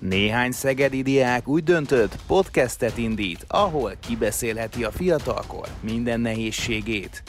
[0.00, 7.22] Néhány szegedi diák úgy döntött, podcastet indít, ahol kibeszélheti a fiatalkor minden nehézségét.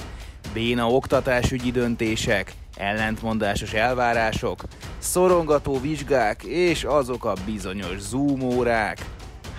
[0.54, 4.64] Béna oktatásügyi döntések, ellentmondásos elvárások,
[4.98, 9.10] szorongató vizsgák és azok a bizonyos zoom órák.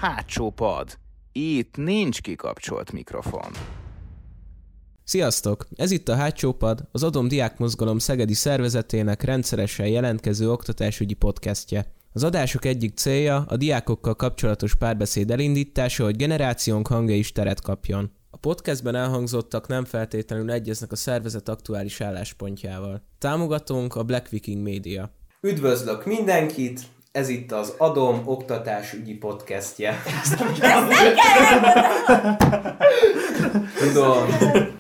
[0.01, 0.99] Hátsó pad.
[1.33, 3.51] Itt nincs kikapcsolt mikrofon.
[5.05, 5.67] Sziasztok!
[5.77, 12.01] Ez itt a Hátsópad, az Adom Diák Mozgalom Szegedi szervezetének rendszeresen jelentkező oktatásügyi podcastje.
[12.15, 18.13] Az adások egyik célja a diákokkal kapcsolatos párbeszéd elindítása, hogy generációnk hangja is teret kapjon.
[18.31, 23.03] A podcastben elhangzottak nem feltétlenül egyeznek a szervezet aktuális álláspontjával.
[23.19, 25.11] Támogatónk a Black Viking Media.
[25.41, 26.81] Üdvözlök mindenkit!
[27.13, 30.03] Ez itt az Adom Oktatásügyi Podcastje.
[33.79, 34.27] Tudom.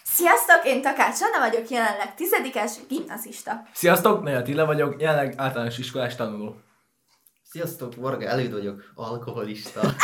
[0.03, 3.63] Sziasztok, én Takács Anna vagyok, jelenleg tizedikes gimnazista.
[3.75, 6.57] Sziasztok, Néha Attila vagyok, jelenleg általános iskolás tanuló.
[7.53, 9.81] Sziasztok, Varga Előd vagyok, alkoholista.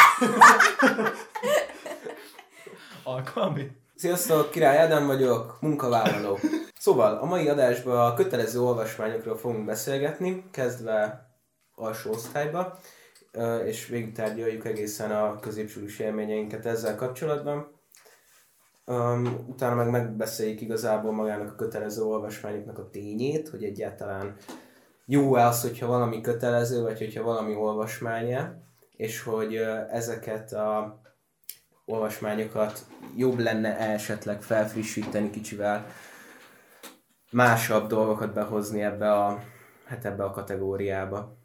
[3.02, 3.71] Alkalmi?
[3.95, 6.38] Sziasztok, Király Ádám vagyok, munkavállaló.
[6.79, 11.29] Szóval a mai adásban a kötelező olvasmányokról fogunk beszélgetni, kezdve
[11.74, 12.79] alsó osztályba,
[13.65, 17.80] és végigtárgyaljuk egészen a középsúlyos élményeinket ezzel kapcsolatban.
[18.87, 24.37] Um, utána meg megbeszéljük igazából magának a kötelező olvasmányoknak a tényét, hogy egyáltalán
[25.10, 28.62] jó-e az, hogyha valami kötelező, vagy hogyha valami olvasmánya,
[28.96, 29.56] és hogy
[29.90, 31.00] ezeket a
[31.84, 35.87] olvasmányokat jobb lenne esetleg felfrissíteni kicsivel,
[37.30, 39.42] másabb dolgokat behozni ebbe a,
[39.84, 41.37] hát ebbe a kategóriába.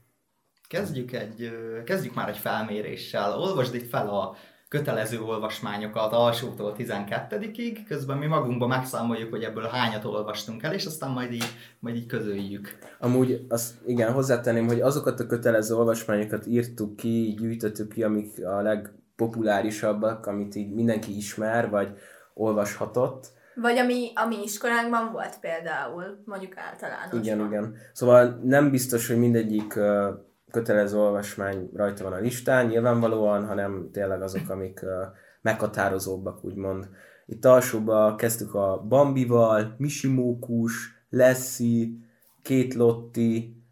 [0.67, 1.51] Kezdjük, egy,
[1.85, 3.39] kezdjük már egy felméréssel.
[3.39, 4.35] Olvasd itt fel a
[4.73, 11.11] kötelező olvasmányokat alsótól 12-ig, közben mi magunkban megszámoljuk, hogy ebből hányat olvastunk el, és aztán
[11.11, 11.45] majd így,
[11.79, 12.77] majd így közöljük.
[12.99, 18.61] Amúgy azt igen, hozzátenném, hogy azokat a kötelező olvasmányokat írtuk ki, gyűjtöttük ki, amik a
[18.61, 21.97] legpopulárisabbak, amit így mindenki ismer, vagy
[22.33, 23.27] olvashatott.
[23.55, 27.27] Vagy ami, ami iskolánkban volt például, mondjuk általános.
[27.27, 27.75] Igen, igen.
[27.91, 30.09] Szóval nem biztos, hogy mindegyik ö,
[30.53, 35.03] kötelező olvasmány rajta van a listán, nyilvánvalóan, hanem tényleg azok, amik ö,
[35.41, 36.89] meghatározóbbak, úgymond.
[37.25, 40.73] Itt alsóba kezdtük a Bambival, Misimókus,
[41.09, 41.97] Leszi,
[42.41, 43.63] Két Lotti,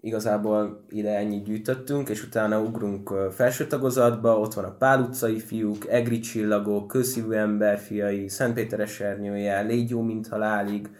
[0.00, 5.88] igazából ide ennyit gyűjtöttünk, és utána ugrunk felső tagozatba, ott van a Pál utcai fiúk,
[5.88, 10.90] Egri csillagok, Kőszívű emberfiai, Szentpéteresernyője, Légy jó, mint halálig,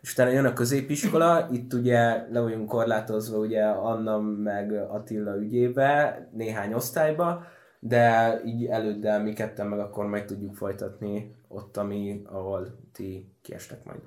[0.00, 6.28] és utána jön a középiskola, itt ugye le vagyunk korlátozva ugye Anna meg Attila ügyébe,
[6.32, 7.44] néhány osztályba,
[7.80, 13.84] de így előddel mi ketten meg akkor meg tudjuk folytatni ott, ami, ahol ti kiestek
[13.84, 14.00] majd.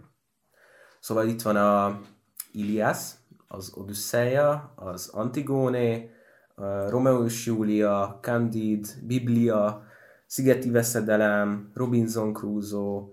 [1.00, 2.00] Szóval itt van a
[2.52, 3.12] Ilias,
[3.48, 6.12] az Odüsszeia, az Antigone,
[6.90, 9.84] Romeo és Júlia, Candide, Biblia,
[10.26, 13.04] Szigeti Veszedelem, Robinson Crusoe,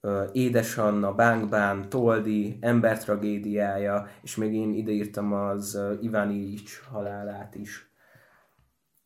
[0.00, 7.54] ö, Édes Anna, Bánkbán, Toldi, Ember tragédiája, és még én ideírtam az Iván Ilyics halálát
[7.54, 7.90] is.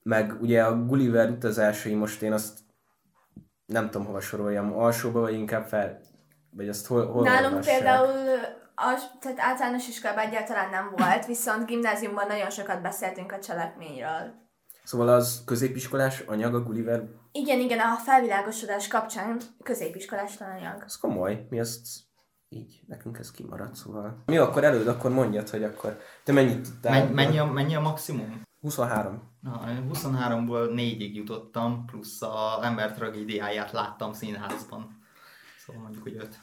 [0.02, 2.58] Meg ugye a Gulliver utazásai, most én azt
[3.66, 6.00] nem tudom hova soroljam, alsóba, vagy inkább fel,
[6.50, 7.74] vagy azt hol, hol Nálunk olvassák?
[7.74, 8.38] például
[8.74, 14.48] az, tehát általános iskolában egyáltalán nem volt, viszont gimnáziumban nagyon sokat beszéltünk a cselekményről.
[14.90, 20.82] Szóval az középiskolás anyag a Gulliver, Igen, igen, a felvilágosodás kapcsán középiskolás tananyag.
[20.84, 21.86] az komoly, mi azt
[22.48, 24.22] így, nekünk ez kimaradt, szóval.
[24.26, 26.92] Mi akkor előd, akkor mondjad, hogy akkor te mennyit tudtál?
[26.92, 28.42] Men, mennyi, a, mennyi a maximum?
[28.60, 29.22] 23.
[29.40, 35.02] Na, én 23-ból 4-ig jutottam, plusz a ember tragédiáját láttam színházban.
[35.66, 36.40] Szóval mondjuk, hogy 5.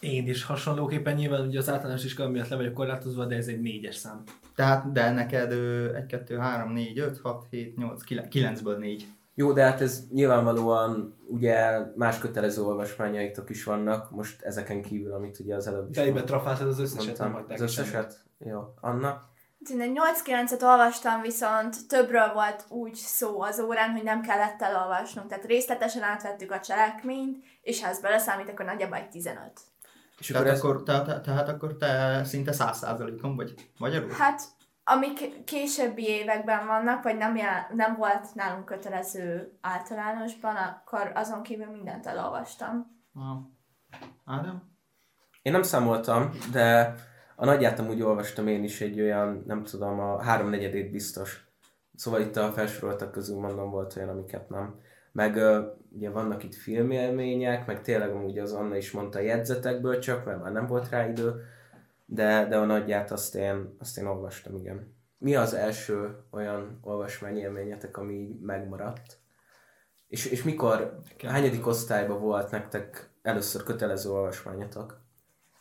[0.00, 3.60] Én is hasonlóképpen nyilván ugye az általános iskola miatt le vagyok korlátozva, de ez egy
[3.60, 4.22] négyes szám.
[4.54, 5.52] Tehát, de neked
[5.94, 9.06] 1, 2, 3, 4, 5, 6, 7, 8, 9, 9-ből 4.
[9.34, 15.38] Jó, de hát ez nyilvánvalóan ugye más kötelező olvasmányaitok is vannak, most ezeken kívül, amit
[15.38, 17.26] ugye az előbb is Fejbe trafáltad az összeset, mondtam.
[17.26, 18.24] nem hagyták Az összeset?
[18.38, 18.74] Jó.
[18.80, 19.28] Anna?
[19.70, 25.28] Én egy 8-9-et olvastam, viszont többről volt úgy szó az órán, hogy nem kellett elolvasnunk.
[25.28, 29.60] Tehát részletesen átvettük a cselekményt, és ha ezt beleszámít, akkor nagyjából egy 15.
[30.20, 34.10] És Tehát akkor ez, akkor, te, te, tehát akkor te szinte 100%-on vagy magyarul?
[34.10, 34.42] Hát,
[34.84, 41.70] amik későbbi években vannak, vagy nem, jel- nem volt nálunk kötelező általánosban, akkor azon kívül
[41.70, 42.98] mindent elolvastam.
[43.14, 43.38] Ah.
[44.24, 44.70] Ádám?
[45.42, 46.94] én nem számoltam, de
[47.36, 51.48] a nagyját amúgy olvastam én is egy olyan, nem tudom, a háromnegyedét biztos.
[51.94, 54.80] Szóval itt a felsoroltak közül mondom volt olyan, amiket nem.
[55.12, 55.36] Meg
[55.92, 60.42] ugye vannak itt filmélmények, meg tényleg amúgy az Anna is mondta a jegyzetekből csak, mert
[60.42, 61.42] már nem volt rá idő,
[62.06, 64.94] de, de a nagyját azt én, azt én olvastam, igen.
[65.18, 69.18] mi az első olyan olvasmányélményetek, ami így megmaradt?
[70.08, 75.00] És, és mikor, hányadik osztályban volt nektek először kötelező olvasmányotok?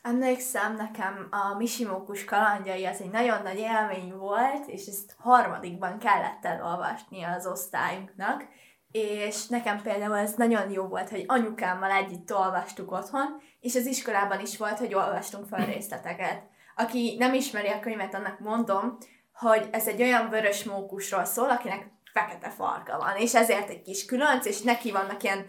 [0.02, 6.46] Emlékszem, nekem a Misimókus kalandjai az egy nagyon nagy élmény volt, és ezt harmadikban kellett
[6.46, 8.44] elolvasni az osztályunknak,
[8.92, 14.40] és nekem például ez nagyon jó volt, hogy anyukámmal együtt olvastuk otthon, és az iskolában
[14.40, 16.42] is volt, hogy olvastunk fel részleteket.
[16.76, 18.98] Aki nem ismeri a könyvet, annak mondom,
[19.34, 24.06] hogy ez egy olyan vörös mókusról szól, akinek fekete farka van, és ezért egy kis
[24.06, 25.46] különc, és neki vannak ilyen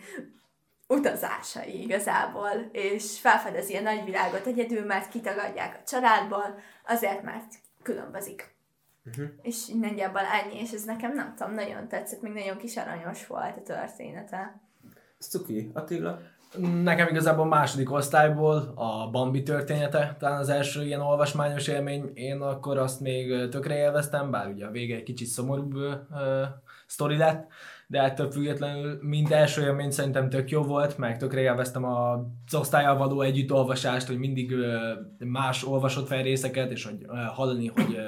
[0.86, 8.58] utazásai igazából, és felfedezi a nagyvilágot egyedül, mert kitagadják a családból, azért, mert különbözik.
[9.04, 9.28] Uh-huh.
[9.42, 13.56] És nagyjából ennyi, és ez nekem nem tudom, nagyon tetszett, még nagyon kis aranyos volt
[13.56, 14.60] a története.
[15.18, 16.20] Szuki, Attila?
[16.58, 22.78] Nekem igazából második osztályból a Bambi története, talán az első ilyen olvasmányos élmény, én akkor
[22.78, 25.98] azt még tökre élveztem, bár ugye a vége egy kicsit szomorúbb uh,
[26.86, 27.48] sztori lett,
[27.86, 32.96] de ettől függetlenül mind első élmény szerintem tök jó volt, meg tökre élveztem az osztályjal
[32.96, 34.54] való együttolvasást, hogy mindig
[35.18, 37.98] más olvasott fel részeket, és hogy hallani, hogy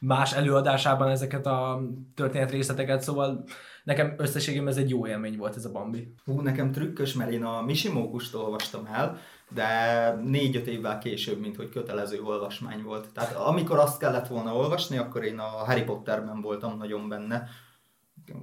[0.00, 1.82] más előadásában ezeket a
[2.14, 3.44] történet részleteket, szóval
[3.84, 6.14] nekem összességében ez egy jó élmény volt ez a Bambi.
[6.24, 9.18] Hú, nekem trükkös, mert én a Misimókust olvastam el,
[9.54, 13.12] de négy-öt évvel később, mint hogy kötelező olvasmány volt.
[13.12, 17.48] Tehát amikor azt kellett volna olvasni, akkor én a Harry Potterben voltam nagyon benne,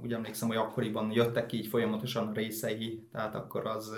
[0.02, 3.90] úgy emlékszem, hogy akkoriban jöttek így folyamatosan részei, tehát akkor az,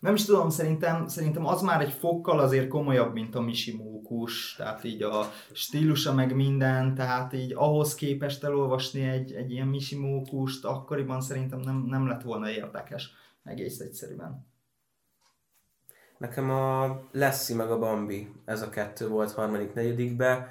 [0.00, 4.84] nem is tudom, szerintem, szerintem az már egy fokkal azért komolyabb, mint a Misimókus, tehát
[4.84, 11.20] így a stílusa meg minden, tehát így ahhoz képest elolvasni egy, egy ilyen Misimókust, akkoriban
[11.20, 13.10] szerintem nem, nem lett volna érdekes,
[13.44, 14.48] egész egyszerűen.
[16.18, 20.48] Nekem a Lessi meg a Bambi, ez a kettő volt harmadik, negyedikbe.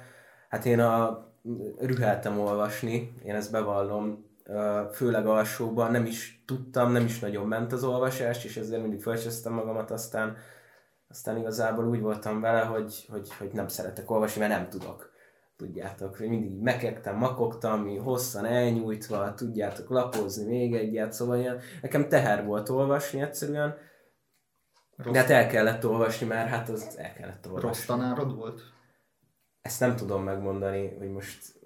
[0.48, 1.28] Hát én a
[1.78, 4.29] rüheltem olvasni, én ezt bevallom,
[4.92, 9.52] főleg alsóban nem is tudtam, nem is nagyon ment az olvasás, és ezért mindig felcsöztem
[9.52, 10.36] magamat, aztán,
[11.08, 15.10] aztán igazából úgy voltam vele, hogy, hogy, hogy nem szeretek olvasni, mert nem tudok.
[15.56, 22.44] Tudjátok, hogy mindig mekegtem, makogtam, hosszan elnyújtva, tudjátok lapozni még egyet, szóval ilyen, nekem teher
[22.44, 23.76] volt olvasni egyszerűen,
[24.96, 25.12] Rossz.
[25.12, 27.68] de hát el kellett olvasni, mert hát az el kellett olvasni.
[27.68, 28.62] Rossz tanárod volt?
[29.62, 31.60] Ezt nem tudom megmondani, hogy most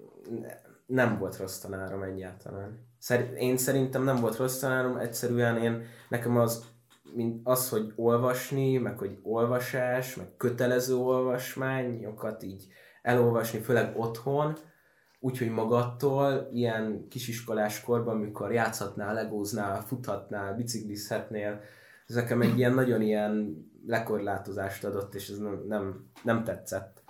[0.85, 2.87] nem volt rossz tanárom egyáltalán.
[2.99, 6.65] Szer- én szerintem nem volt rossz tanárom, egyszerűen én, nekem az,
[7.13, 12.67] mint az, hogy olvasni, meg hogy olvasás, meg kötelező olvasmányokat így
[13.01, 14.57] elolvasni, főleg otthon,
[15.19, 21.61] úgyhogy magadtól, ilyen kisiskolás korban, amikor játszhatnál, legóznál, futhatnál, biciklizhetnél,
[22.07, 27.03] ez nekem egy ilyen nagyon ilyen lekorlátozást adott, és ez nem, nem, nem tetszett.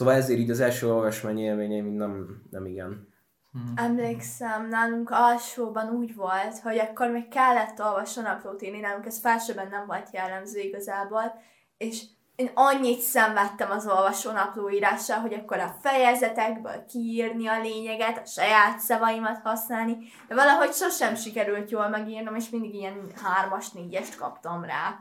[0.00, 3.08] Szóval ezért így az első olvasmány élményeim nem, nem igen.
[3.52, 3.72] Hmm.
[3.76, 9.68] Emlékszem, nálunk alsóban úgy volt, hogy akkor még kellett olvasni naplót írni, nálunk ez felsőben
[9.68, 11.42] nem volt jellemző igazából,
[11.76, 12.02] és
[12.36, 18.78] én annyit szenvedtem az olvasó naplóírással, hogy akkor a fejezetekből kiírni a lényeget, a saját
[18.78, 19.96] szavaimat használni,
[20.28, 24.98] de valahogy sosem sikerült jól megírnom, és mindig ilyen hármas, négyest kaptam rá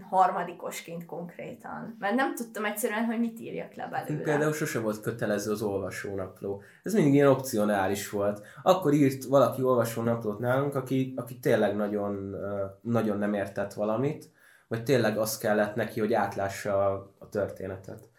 [0.00, 1.96] harmadikosként konkrétan.
[1.98, 4.22] Mert nem tudtam egyszerűen, hogy mit írjak le belőle.
[4.22, 6.62] Például sose volt kötelező az olvasónapló.
[6.82, 8.46] Ez mindig ilyen opcionális volt.
[8.62, 12.36] Akkor írt valaki olvasónaplót nálunk, aki, aki tényleg nagyon,
[12.80, 14.30] nagyon nem értett valamit,
[14.68, 18.10] vagy tényleg az kellett neki, hogy átlássa a, a történetet.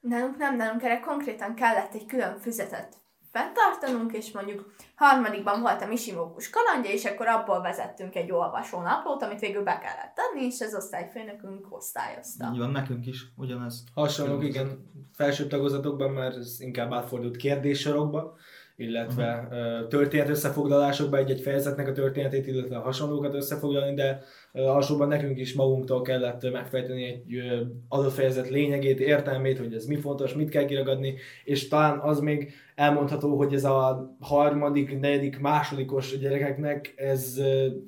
[0.00, 3.03] Nálunk nem, nálunk erre konkrétan kellett egy külön füzetet
[3.34, 9.22] fenntartanunk, és mondjuk harmadikban volt a Misimókus kalandja, és akkor abból vezettünk egy olvasó naplót,
[9.22, 12.50] amit végül be kellett tenni, és az osztályfőnökünk osztályozta.
[12.52, 13.84] Így van, nekünk is ugyanez.
[13.94, 14.90] Hasonlók, igen.
[15.12, 18.36] Felső tagozatokban már ez inkább átfordult kérdéssorokba,
[18.76, 19.88] illetve uh-huh.
[19.88, 26.52] történet összefoglalásokba egy-egy fejezetnek a történetét, illetve hasonlókat összefoglalni, de alsóban nekünk is magunktól kellett
[26.52, 27.42] megfejteni egy
[27.88, 31.14] adott fejezet lényegét, értelmét, hogy ez mi fontos, mit kell kiragadni,
[31.44, 37.40] és talán az még elmondható, hogy ez a harmadik, negyedik, másodikos gyerekeknek ez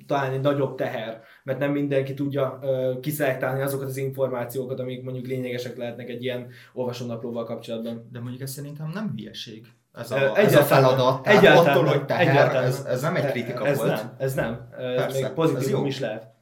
[0.07, 2.59] talán egy nagyobb teher, mert nem mindenki tudja
[3.01, 8.07] kiszelektálni azokat az információkat, amik mondjuk lényegesek lehetnek egy ilyen olvasónaplóval kapcsolatban.
[8.11, 9.65] De mondjuk ez szerintem nem hülyeség
[9.97, 11.27] ez a, ez a feladat.
[11.27, 13.89] Egyáltalán, attól, hogy teher, ez, ez nem egy kritika ez volt.
[13.89, 14.69] Nem, ez nem.
[14.77, 16.35] Persze, még pozitívum is lehet.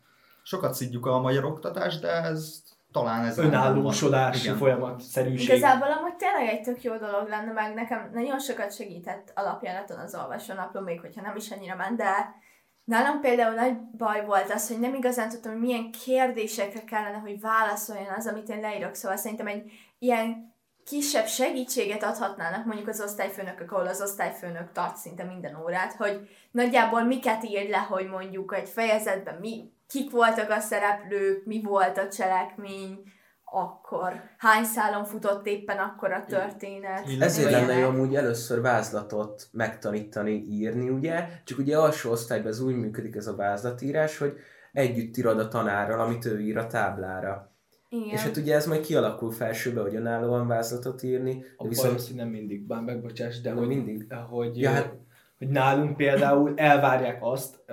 [0.44, 5.48] Sokat szidjuk a magyar oktatást, de ez talán ez önállósodási folyamat szerűség.
[5.48, 10.16] Igazából amúgy tényleg egy tök jó dolog lenne, meg nekem nagyon sokat segített alapjáraton az
[10.16, 12.36] olvasónapló, még hogyha nem is annyira ment, de
[12.84, 17.42] nálam például nagy baj volt az, hogy nem igazán tudtam, hogy milyen kérdésekre kellene, hogy
[17.42, 18.96] válaszoljon az, amit én leírok.
[18.96, 20.55] Szóval szerintem egy ilyen
[20.86, 27.04] kisebb segítséget adhatnának mondjuk az osztályfőnökök, ahol az osztályfőnök tart szinte minden órát, hogy nagyjából
[27.04, 32.08] miket ír le, hogy mondjuk egy fejezetben mi, kik voltak a szereplők, mi volt a
[32.08, 33.04] cselekmény,
[33.44, 37.08] akkor hány szálon futott éppen akkor a történet.
[37.20, 41.28] Ezért lenne jó amúgy először vázlatot megtanítani, írni, ugye?
[41.44, 44.34] Csak ugye alsó osztályban ez úgy működik ez a vázlatírás, hogy
[44.72, 47.55] együtt írod a tanárral, amit ő ír a táblára.
[48.04, 48.10] Igen.
[48.14, 51.94] És hát ugye ez majd kialakul felsőbe, hogy önállóan vázlatot írni, de A viszont...
[51.94, 54.14] viszont nem mindig, bár megbocsáss, de Nem hogy, mindig?
[54.30, 54.94] hogy, Ja, hát-
[55.38, 57.64] hogy nálunk például elvárják azt,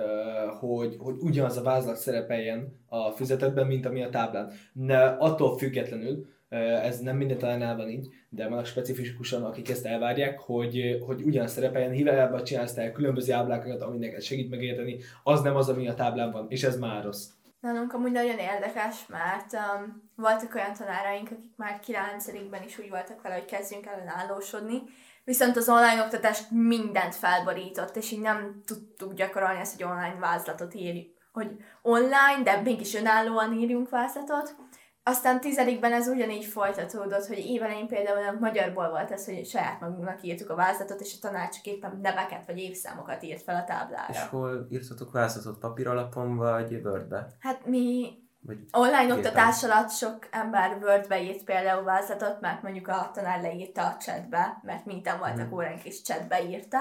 [0.59, 4.51] hogy, hogy ugyanaz a vázlat szerepeljen a füzetetben, mint ami a táblán.
[4.73, 6.25] Ne, attól függetlenül,
[6.83, 11.51] ez nem minden talán van így, de vannak specifikusan, akik ezt elvárják, hogy, hogy ugyanaz
[11.51, 15.93] szerepeljen, hiába csinálsz te különböző áblákat, ami neked segít megérteni, az nem az, ami a
[15.93, 17.27] táblán van, és ez már rossz.
[17.63, 22.27] Nálunk amúgy nagyon érdekes, mert um, voltak olyan tanáraink, akik már 9
[22.65, 24.81] is úgy voltak vele, hogy kezdjünk el önállósodni,
[25.23, 30.73] viszont az online oktatás mindent felborított, és így nem tudtuk gyakorolni ezt, hogy online vázlatot
[30.73, 34.55] írjuk, hogy online, de mégis önállóan írjunk vázlatot.
[35.05, 40.23] Aztán tizedikben ez ugyanígy folytatódott, hogy évelején például a magyarból volt ez, hogy saját magunknak
[40.23, 44.13] írtuk a vázlatot, és a tanár csak éppen neveket vagy évszámokat írt fel a táblára.
[44.13, 45.59] És hol írtatok vázlatot?
[45.59, 47.27] Papír alapon vagy Wordbe?
[47.39, 53.09] Hát mi Vagy online oktatás alatt sok ember Wordbe írt például vázlatot, mert mondjuk a
[53.13, 55.53] tanár leírta a chatbe, mert minden voltak Mhm.
[55.53, 56.79] óránk és chatbe írta.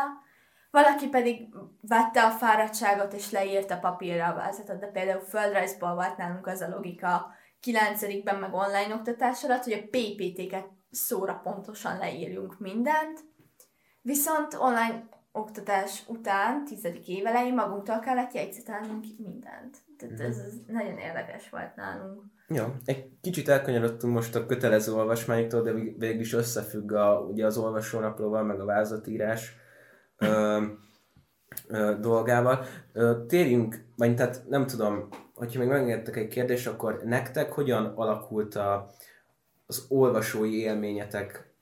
[0.70, 6.46] Valaki pedig vette a fáradtságot és leírta papírra a vázlatot, de például földrajzból volt nálunk
[6.46, 8.02] az a logika 9
[8.40, 13.20] meg online oktatás alatt, hogy a PPT-ket szóra pontosan leírjunk mindent,
[14.02, 19.76] viszont online oktatás után, tizedik évelején magunktól kellett jegyzetelnünk mindent.
[19.98, 22.22] Tehát ez, ez nagyon érdekes volt nálunk.
[22.48, 27.46] Jó, egy kicsit elkanyarodtunk most a kötelező olvasmányoktól, de vég- végül is összefügg a, ugye
[27.46, 28.64] az olvasónaplóval, meg a
[30.16, 30.62] ö,
[32.00, 32.64] dolgával.
[33.26, 38.90] Térjünk, vagy tehát nem tudom, hogyha még megengedtek egy kérdést, akkor nektek hogyan alakult a,
[39.66, 41.54] az olvasói élményetek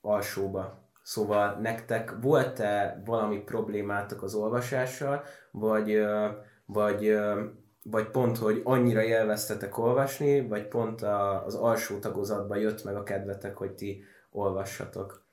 [0.00, 0.86] alsóba?
[1.02, 6.06] Szóval nektek volt-e valami problémátok az olvasással, vagy,
[6.66, 7.18] vagy,
[7.82, 13.02] vagy pont, hogy annyira élveztetek olvasni, vagy pont a, az alsó tagozatban jött meg a
[13.02, 15.26] kedvetek, hogy ti olvassatok?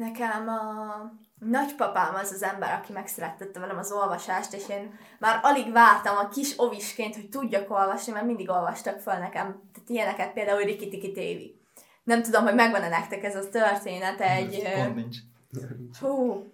[0.00, 5.72] Nekem a nagypapám az az ember, aki megszerettette velem az olvasást, és én már alig
[5.72, 9.44] vártam a kis ovisként, hogy tudjak olvasni, mert mindig olvastak fel nekem.
[9.72, 11.60] Tehát ilyeneket például Riki Tiki Tévi.
[12.04, 14.62] Nem tudom, hogy megvan-e nektek ez a történet, egy...
[14.74, 15.16] Pont nincs.
[16.00, 16.44] Hú,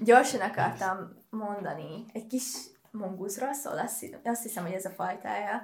[0.00, 2.04] gyorsan akartam mondani.
[2.12, 2.54] Egy kis
[2.90, 3.78] monguszról szól,
[4.24, 5.62] azt hiszem, hogy ez a fajtája.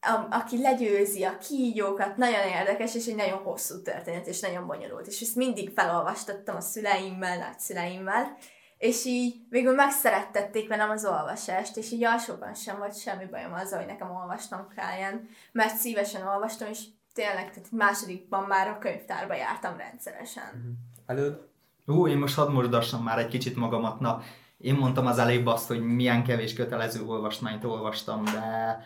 [0.00, 5.06] A, aki legyőzi a kígyókat, nagyon érdekes, és egy nagyon hosszú történet, és nagyon bonyolult.
[5.06, 8.36] És ezt mindig felolvastattam a szüleimmel, nagyszüleimmel,
[8.78, 13.78] és így végül megszerettették velem az olvasást, és így alsóban sem volt semmi bajom azzal,
[13.78, 19.76] hogy nekem olvasnom kelljen, mert szívesen olvastam, és tényleg, tehát másodikban már a könyvtárba jártam
[19.76, 20.78] rendszeresen.
[21.06, 21.48] Előd?
[21.86, 24.00] Hú, én most hadd mordassam már egy kicsit magamat.
[24.00, 24.22] Na,
[24.58, 28.78] én mondtam az előbb azt, hogy milyen kevés kötelező olvasmányt olvastam, de,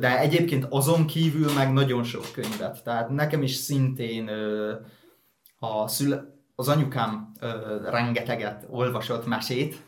[0.00, 2.82] de egyébként azon kívül meg nagyon sok könyvet.
[2.84, 4.30] Tehát nekem is szintén
[5.58, 9.82] a szüle, az anyukám ö, rengeteget olvasott mesét,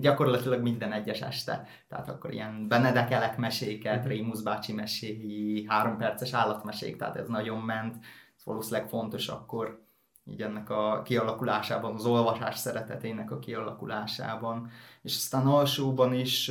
[0.00, 1.66] gyakorlatilag minden egyes este.
[1.88, 7.96] Tehát akkor ilyen Benedekelek meséket, Rémusz bácsi meséi, három perces állatmesék, tehát ez nagyon ment.
[8.36, 9.81] Ez valószínűleg fontos akkor
[10.24, 14.70] így ennek a kialakulásában, az olvasás szeretetének a kialakulásában.
[15.02, 16.50] És aztán alsóban is,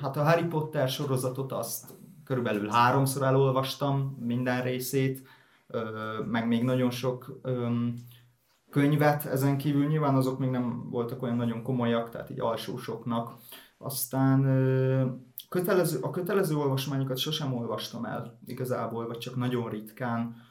[0.00, 1.94] hát a Harry Potter sorozatot azt
[2.24, 5.28] körülbelül háromszor elolvastam minden részét,
[6.26, 7.40] meg még nagyon sok
[8.70, 13.32] könyvet ezen kívül, nyilván azok még nem voltak olyan nagyon komolyak, tehát így alsósoknak.
[13.78, 14.42] Aztán
[15.48, 20.46] kötelező, a kötelező olvasmányokat sosem olvastam el igazából, vagy csak nagyon ritkán.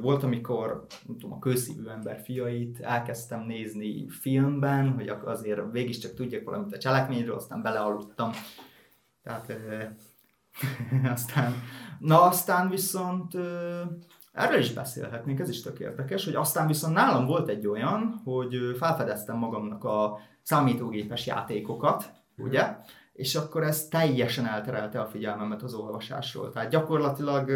[0.00, 6.44] Volt, amikor nem tudom, a kőszívű ember fiait elkezdtem nézni filmben, hogy azért csak tudjak
[6.44, 8.30] valamit a cselekményről, aztán belealudtam.
[9.22, 9.52] Tehát
[11.14, 11.54] aztán,
[11.98, 13.34] na aztán viszont
[14.32, 18.56] erről is beszélhetnénk, ez is tök érdekes, hogy aztán viszont nálam volt egy olyan, hogy
[18.78, 22.76] felfedeztem magamnak a számítógépes játékokat, ugye?
[23.12, 26.50] És akkor ez teljesen elterelte a figyelmemet az olvasásról.
[26.50, 27.50] Tehát gyakorlatilag,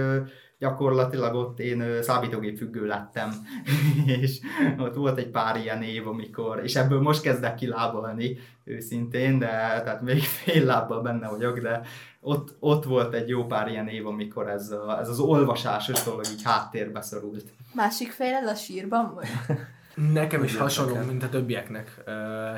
[0.62, 3.32] gyakorlatilag ott én számítógép függő lettem,
[4.20, 4.38] és
[4.78, 9.46] ott volt egy pár ilyen év, amikor, és ebből most kezdek kilábalni őszintén, de
[9.84, 11.82] tehát még fél lábbal benne vagyok, de
[12.20, 16.24] ott, ott volt egy jó pár ilyen év, amikor ez, a, ez az olvasásos dolog
[16.32, 17.44] így háttérbe szorult.
[17.74, 19.28] Másik féled a sírban vagy?
[19.94, 21.04] Nekem is hasonló, el.
[21.04, 22.02] mint a többieknek,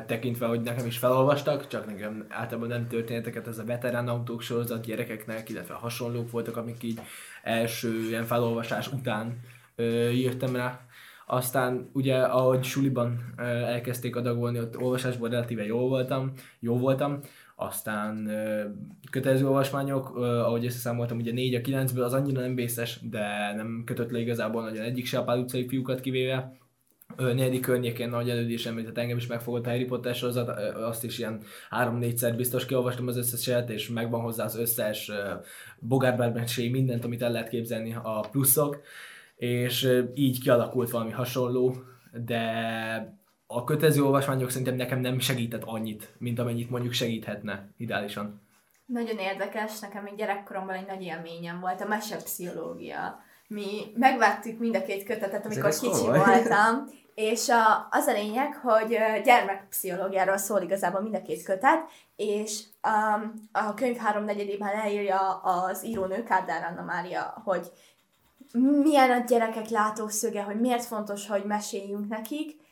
[0.06, 4.84] tekintve, hogy nekem is felolvastak, csak nekem általában nem történeteket, ez a veterán autók sorozat
[4.84, 7.00] gyerekeknek, illetve hasonlók voltak, amik így
[7.42, 9.40] első ilyen felolvasás után
[10.12, 10.80] jöttem rá.
[11.26, 13.34] Aztán ugye, ahogy suliban
[13.66, 17.20] elkezdték adagolni, ott olvasásban relatíve jó voltam, jó voltam,
[17.54, 18.30] aztán
[19.10, 24.10] kötelező olvasmányok, ahogy összeszámoltam, ugye 4 a 9-ből az annyira nem vészes, de nem kötött
[24.10, 26.56] le igazából nagyon egyik se a Pál utcai fiúkat kivéve,
[27.16, 31.18] negyedik környékén, ahogy előtt is említett, engem is megfogott a Harry Potter sorozat, azt is
[31.18, 31.40] ilyen
[31.71, 35.11] három-négyszer biztos kiolvastam az összeset, és megvan hozzá az összes
[35.78, 38.80] Barbecue, mindent, amit el lehet képzelni a pluszok,
[39.37, 41.75] és így kialakult valami hasonló,
[42.25, 42.42] de
[43.47, 48.42] a kötelező olvasmányok szerintem nekem nem segített annyit, mint amennyit mondjuk segíthetne ideálisan.
[48.87, 53.23] Nagyon érdekes, nekem még gyerekkoromban egy nagy élményem volt a mesepszichológia.
[53.49, 56.18] Mi megvettük mind a két kötetet, amikor ez kicsi komoly.
[56.18, 62.62] voltam, és a, az a lényeg, hogy gyermekpszichológiáról szól igazából mind a két kötet, és
[62.83, 67.73] um, a könyv háromnegyedében leírja az írónő, Kádár Anna Mária, hogy
[68.83, 72.62] milyen a gyerekek látószöge, hogy miért fontos, hogy meséljünk nekik,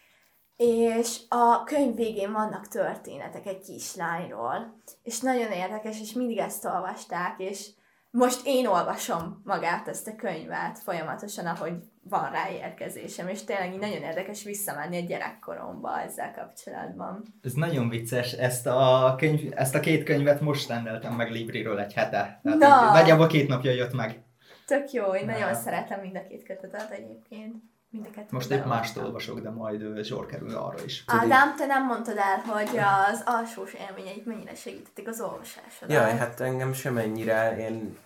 [0.57, 7.35] és a könyv végén vannak történetek egy kislányról, és nagyon érdekes, és mindig ezt olvasták,
[7.39, 7.69] és
[8.13, 13.79] most én olvasom magát ezt a könyvet folyamatosan, ahogy van rá érkezésem, és tényleg így
[13.79, 17.23] nagyon érdekes visszamenni a gyerekkoromba ezzel kapcsolatban.
[17.43, 21.93] Ez nagyon vicces, ezt a, könyv, ezt a két könyvet most rendeltem meg Libriről egy
[21.93, 22.41] hete.
[22.43, 22.93] Tehát Na!
[22.93, 24.23] Nagyjából két napja jött meg.
[24.67, 25.33] Tök jó, én Na.
[25.33, 27.55] nagyon szeretem mind a két kötetet egyébként.
[27.93, 31.05] Mind a kettőt Most épp mást olvasok, de majd sor kerül arra is.
[31.07, 32.79] Ádám, te nem mondtad el, hogy
[33.11, 35.97] az alsós élményeid mennyire segítették az olvasásodon.
[35.97, 37.97] Jaj, hát engem semennyire, én...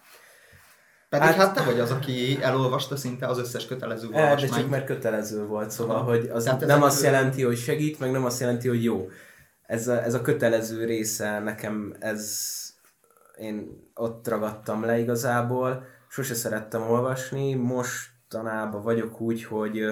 [1.08, 4.40] Pedig Hát- hát, te vagy az, aki elolvasta szinte az összes kötelező Eh, de csak
[4.40, 4.70] olvasmányt.
[4.70, 6.04] mert kötelező volt, szóval, Aha.
[6.04, 9.08] hogy az Tehát nem azt jelenti, hogy segít, meg nem azt jelenti, hogy jó.
[9.62, 12.54] Ez a, ez a kötelező része nekem, ez...
[13.38, 17.54] Én ott ragadtam le igazából, sose szerettem olvasni,
[18.30, 19.84] mostanában vagyok úgy, hogy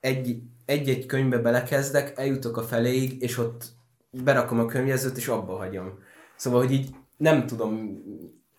[0.00, 3.64] egy, egy-egy könyvbe belekezdek, eljutok a feléig, és ott
[4.10, 5.98] berakom a könyvjelzőt, és abba hagyom.
[6.36, 8.02] Szóval, hogy így nem tudom,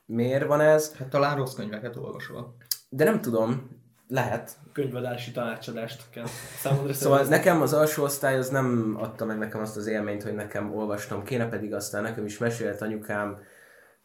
[0.06, 2.56] miért van ez, Hát talán rossz könyveket olvasol.
[2.90, 3.70] de nem tudom,
[4.08, 4.52] lehet.
[4.74, 6.26] Könyvadási tanácsadást kell
[6.60, 7.36] számodra Szóval szervezni.
[7.46, 11.24] nekem az alsó osztály az nem adta meg nekem azt az élményt, hogy nekem olvasnom
[11.24, 13.38] kéne, pedig aztán nekem is mesélt anyukám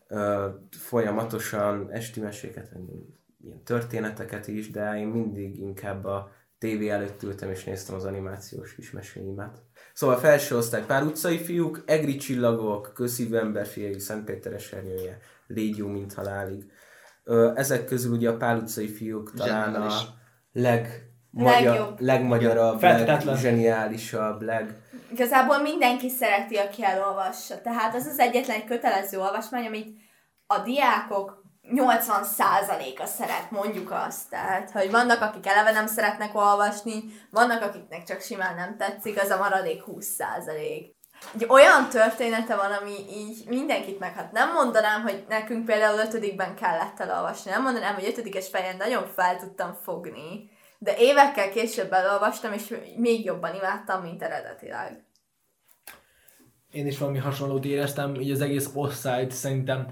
[0.08, 2.70] ö, folyamatosan esti meséket,
[3.44, 8.74] ilyen történeteket is, de én mindig inkább a tévé előtt ültem és néztem az animációs
[8.74, 9.62] kis meséimet.
[9.92, 16.14] Szóval felső osztály, pár utcai fiúk, egri csillagok, közszívű emberfiai, Szentpéter esernyője, légy jó, mint
[16.14, 16.70] halálig.
[17.24, 19.92] Ö, ezek közül ugye a pál utcai fiúk talán a
[20.52, 21.74] leg, Legjobb.
[21.74, 23.24] magyar, legmagyarabb, Feltétlen.
[23.24, 24.76] leggeniálisább, leg...
[25.12, 27.60] Igazából mindenki szereti, aki elolvassa.
[27.60, 29.96] Tehát az az egyetlen egy kötelező olvasmány, amit
[30.46, 34.28] a diákok 80%-a szeret, mondjuk azt.
[34.30, 39.30] Tehát, hogy vannak, akik eleve nem szeretnek olvasni, vannak, akiknek csak simán nem tetszik, az
[39.30, 40.94] a maradék 20%.
[41.34, 44.32] Egy olyan története van, ami így mindenkit meghat.
[44.32, 49.36] Nem mondanám, hogy nekünk például ötödikben kellett elolvasni, nem mondanám, hogy ötödikes fejen nagyon fel
[49.36, 55.04] tudtam fogni, de évekkel később elolvastam, és még jobban imádtam, mint eredetileg.
[56.70, 59.86] Én is valami hasonlót éreztem, így az egész osztályt szerintem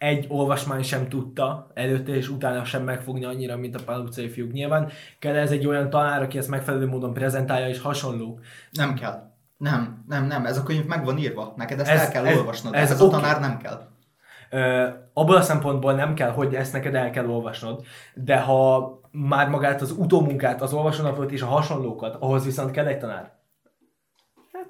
[0.00, 4.52] egy olvasmány sem tudta előtte és utána sem megfogni annyira, mint a Pál utcai fiúk.
[4.52, 8.38] Nyilván kell ez egy olyan tanár, aki ezt megfelelő módon prezentálja és hasonló.
[8.70, 9.30] Nem kell.
[9.56, 11.52] Nem, nem, nem, ez a könyv meg van írva.
[11.56, 12.74] Neked ezt Ez- el kell ez- olvasnod.
[12.74, 13.88] ez Ez, ez a tanár nem kell.
[14.50, 17.82] Ö, abból a szempontból nem kell, hogy ezt neked el kell olvasnod,
[18.14, 22.98] de ha már magát az utómunkát, az olvasónapot és a hasonlókat, ahhoz viszont kell egy
[22.98, 23.32] tanár.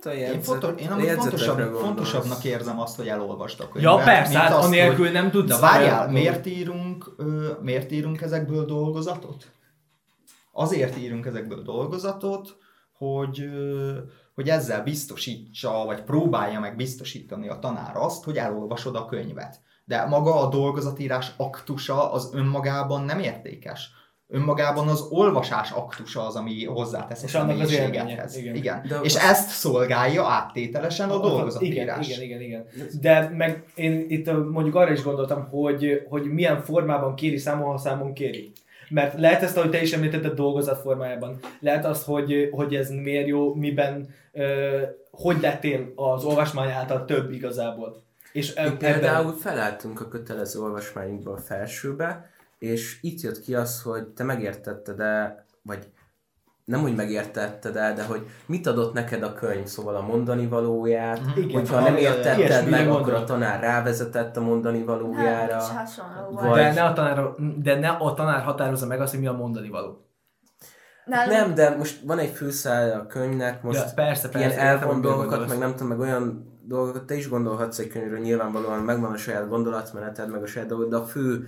[0.05, 3.83] Hát a Én, jegyzet, fontos, én amúgy fontosabb, fontosabbnak érzem azt, hogy elolvasd a könyvet.
[3.99, 5.49] Ja persze, hát azt, anélkül hogy- nem tudsz...
[5.49, 9.51] De várjál, miért írunk, ö, miért írunk ezekből dolgozatot?
[10.53, 12.57] Azért írunk ezekből dolgozatot,
[12.93, 13.99] hogy, ö,
[14.35, 19.61] hogy ezzel biztosítsa, vagy próbálja meg biztosítani a tanár azt, hogy elolvasod a könyvet.
[19.85, 23.91] De maga a dolgozatírás aktusa az önmagában nem értékes.
[24.33, 28.55] Önmagában az olvasás aktusa az, ami hozzátesz a És annak az igen.
[28.55, 28.83] igen.
[28.89, 32.09] De És az- ezt szolgálja áttételesen a dolgozatírás.
[32.09, 32.91] Igen, igen, igen, igen.
[33.01, 37.79] De meg én itt mondjuk arra is gondoltam, hogy, hogy milyen formában kéri számon, ha
[37.79, 38.53] számon kéri.
[38.89, 41.39] Mert lehet ezt, ahogy te is említetted, dolgozat formájában.
[41.61, 44.79] Lehet az, hogy, hogy ez miért jó, miben, ö,
[45.11, 48.03] hogy lettél az olvasmány által több igazából.
[48.33, 52.30] És Mi eb- például felálltunk a kötelező olvasmányunkba a felsőbe,
[52.61, 55.89] és itt jött ki az, hogy te megértetted de vagy
[56.65, 61.21] nem úgy megértetted el, de hogy mit adott neked a könyv, szóval a mondani valóját,
[61.21, 61.39] Mhm.
[61.39, 65.57] Igen, hogyha nem értetted meg, akkor a tanár rávezetett a mondani valójára.
[65.57, 66.47] Nem, hasonló volt.
[66.49, 67.25] Vagy- De ne, a tanár,
[67.63, 70.05] de ne a tanár határozza meg azt, hogy mi a mondani való.
[71.05, 75.01] Nálunk Nem, de most van egy főszál a könyvnek, most Ja, persze, persze, ilyen hogy
[75.01, 79.17] dolgokat, meg nem tudom, meg olyan dolgokat, te is gondolhatsz egy könyvről, nyilvánvalóan megvan a
[79.17, 81.47] saját gondolatmeneted, meg a saját dolgod, de a fő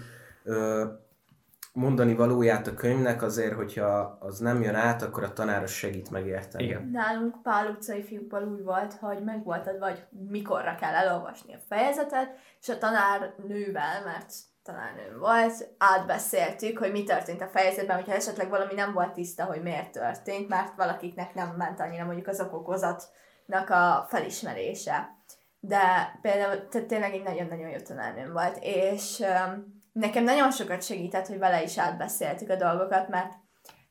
[1.72, 6.64] mondani valóját a könyvnek azért, hogyha az nem jön át, akkor a tanár segít megérteni.
[6.64, 6.88] Igen.
[6.92, 11.58] Nálunk Pál utcai fiúkból úgy volt, hogy meg volt adva, hogy mikorra kell elolvasni a
[11.68, 18.48] fejezetet, és a tanárnővel, mert tanárnő volt, átbeszéltük, hogy mi történt a fejezetben, hogyha esetleg
[18.48, 23.70] valami nem volt tiszta, hogy miért történt, mert valakiknek nem ment annyira mondjuk az okokozatnak
[23.70, 25.20] a felismerése.
[25.60, 31.26] De például tehát tényleg egy nagyon-nagyon jó tanárnőm volt, és um, nekem nagyon sokat segített,
[31.26, 33.32] hogy vele is átbeszéltük a dolgokat, mert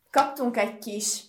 [0.10, 1.24] kaptunk egy kis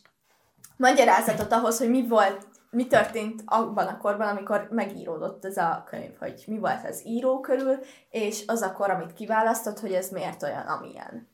[0.76, 6.16] magyarázatot ahhoz, hogy mi volt, mi történt abban a korban, amikor megíródott ez a könyv,
[6.18, 7.78] hogy mi volt az író körül,
[8.10, 11.30] és az a kor, amit kiválasztott, hogy ez miért olyan, amilyen.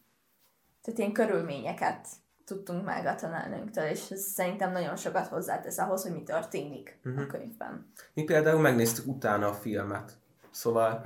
[0.82, 2.06] Tehát ilyen körülményeket
[2.44, 7.22] tudtunk meg a tanárnőnktől, és ez szerintem nagyon sokat hozzátesz ahhoz, hogy mi történik uh-huh.
[7.22, 7.92] a könyvben.
[8.14, 10.12] Mi például megnéztük utána a filmet.
[10.50, 11.04] Szóval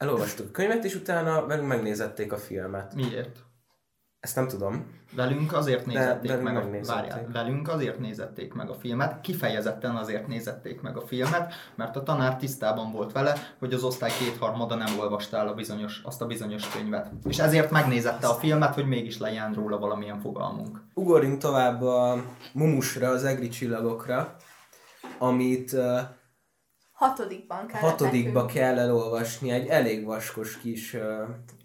[0.00, 2.94] elolvastuk a könyvet, és utána velünk megnézették a filmet.
[2.94, 3.38] Miért?
[4.20, 4.98] Ezt nem tudom.
[5.16, 9.96] Velünk azért De nézették velünk meg a, várjál, velünk azért nézették meg a filmet, kifejezetten
[9.96, 14.74] azért nézették meg a filmet, mert a tanár tisztában volt vele, hogy az osztály kétharmada
[14.74, 17.10] nem olvasta el a bizonyos, azt a bizonyos könyvet.
[17.28, 20.82] És ezért megnézette a filmet, hogy mégis legyen róla valamilyen fogalmunk.
[20.94, 24.36] Ugorjunk tovább a Mumusra, az egri csillagokra,
[25.18, 25.76] amit
[27.00, 28.60] Hatodikban kellett hatodikba nekünk.
[28.60, 31.00] kell elolvasni, egy elég vaskos kis uh,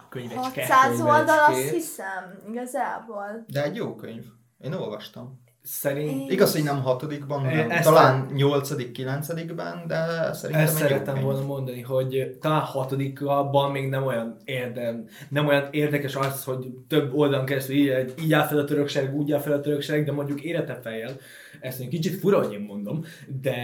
[0.10, 0.67] Könyvecske.
[0.67, 3.43] 600 oldal, azt hiszem, igazából.
[3.48, 4.24] De egy jó könyv.
[4.60, 5.43] Én olvastam.
[5.62, 10.88] Szerint Igaz, hogy nem hatodikban, hanem Ezt talán nyolcadik, kilencedikben, de szerintem Ezt egy jó
[10.88, 16.67] szerettem volna mondani, hogy talán hatodikban még nem olyan, érdem, nem olyan érdekes az, hogy
[16.88, 20.12] több oldalon keresztül így, így áll fel a töröksereg, úgy áll fel a töröksereg, de
[20.12, 21.17] mondjuk érete fejjel,
[21.65, 23.04] ezt egy kicsit fura, hogy én mondom,
[23.41, 23.56] de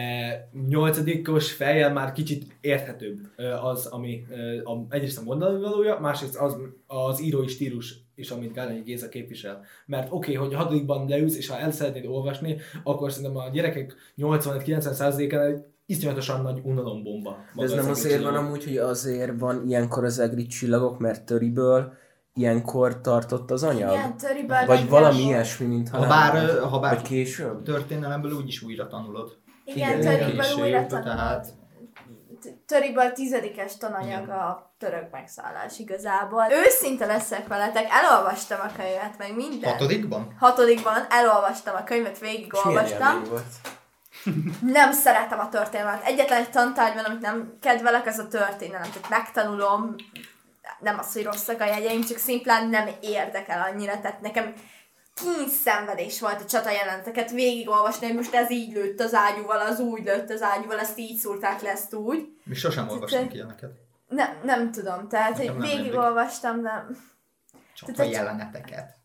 [0.68, 3.18] nyolcadikos fejjel már kicsit érthetőbb
[3.62, 4.26] az, ami
[4.64, 9.62] a, egyrészt a mondani valója, másrészt az, az írói stílus is, amit Gálányi Géza képvisel.
[9.86, 13.50] Mert oké, okay, hogy a hatodikban leülsz, és ha el szeretnéd olvasni, akkor szerintem a
[13.50, 17.38] gyerekek 85-90%-án egy iszonyatosan nagy unalombomba.
[17.56, 21.94] De ez nem azért van amúgy, hogy azért van ilyenkor az egri csillagok, mert töriből
[22.34, 23.92] ilyenkor tartott az anyag?
[23.92, 27.64] Igen, töriből Vagy valami nem- ilyesmi, mint ha bár, ha bár Vagy később?
[27.64, 29.38] történelemből úgyis újra tanulod.
[29.66, 31.46] Igen, Igen, töriből később, újra tehát- tanulod.
[32.66, 36.46] Töriből tizedikes tananyag a török megszállás igazából.
[36.66, 39.72] Őszinte leszek veletek, elolvastam a könyvet, meg minden.
[39.72, 40.36] Hatodikban?
[40.40, 43.22] Hatodikban elolvastam a könyvet, végigolvastam.
[44.62, 46.04] Nem szeretem a történelmet.
[46.04, 48.90] Egyetlen egy tantárgy van, amit nem kedvelek, az a történelem.
[48.92, 49.96] Tehát megtanulom,
[50.82, 54.00] nem az, hogy rosszak a jegyeim, csak szimplán nem érdekel annyira.
[54.02, 54.54] Tehát nekem
[55.14, 59.80] kínz szenvedés volt a csata jeleneteket végigolvasni, hogy most ez így lőtt az ágyúval, az
[59.80, 62.28] úgy lőtt az ágyúval, ezt így szúrták le, ezt úgy.
[62.44, 63.72] Mi sosem olvastunk ilyeneket.
[64.08, 66.86] Nem, nem tudom, tehát hogy Nekem nem végigolvastam, de
[67.74, 69.00] Csak a Tehát- jeleneteket.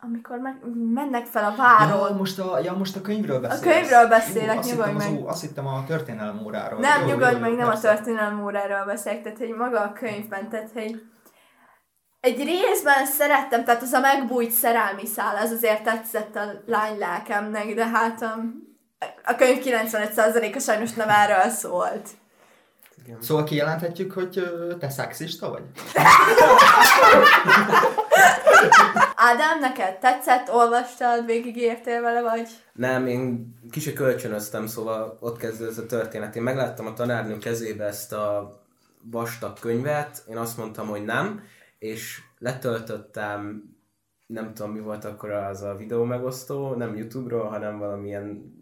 [0.00, 0.56] Amikor meg,
[0.92, 3.60] mennek fel a Ja, váron, most a, ja, most a könyvről beszélsz.
[3.62, 5.20] könyvről beszélek, Jó, nyugodj az, meg.
[5.22, 6.80] ó- Azt hittem a történelem óráról.
[6.80, 7.94] Nem, Jó, nyugodj jó, meg, nem a persze.
[7.94, 11.02] történelem óráról beszélek, tehát hogy maga a könyvben, tehát hogy
[12.20, 17.74] egy részben szerettem, tehát az a megbújt szerelmi szál, az azért tetszett a lány lelkemnek,
[17.74, 18.34] de hát a,
[19.24, 22.08] a könyv 95%-a sajnos nem erről szólt.
[23.20, 24.42] Szóval kijelenthetjük, hogy
[24.78, 25.62] te szexista vagy?
[29.14, 32.48] Ádám, neked tetszett, olvastad, végigértél vele, vagy?
[32.72, 36.36] Nem, én kicsit kölcsönöztem, szóval ott kezdődött ez a történet.
[36.36, 38.58] Én megláttam a tanárnő kezébe ezt a
[39.02, 41.42] vastag könyvet, én azt mondtam, hogy nem,
[41.78, 43.62] és letöltöttem,
[44.26, 48.58] nem tudom mi volt akkor az a videó megosztó, nem Youtube-ról, hanem valamilyen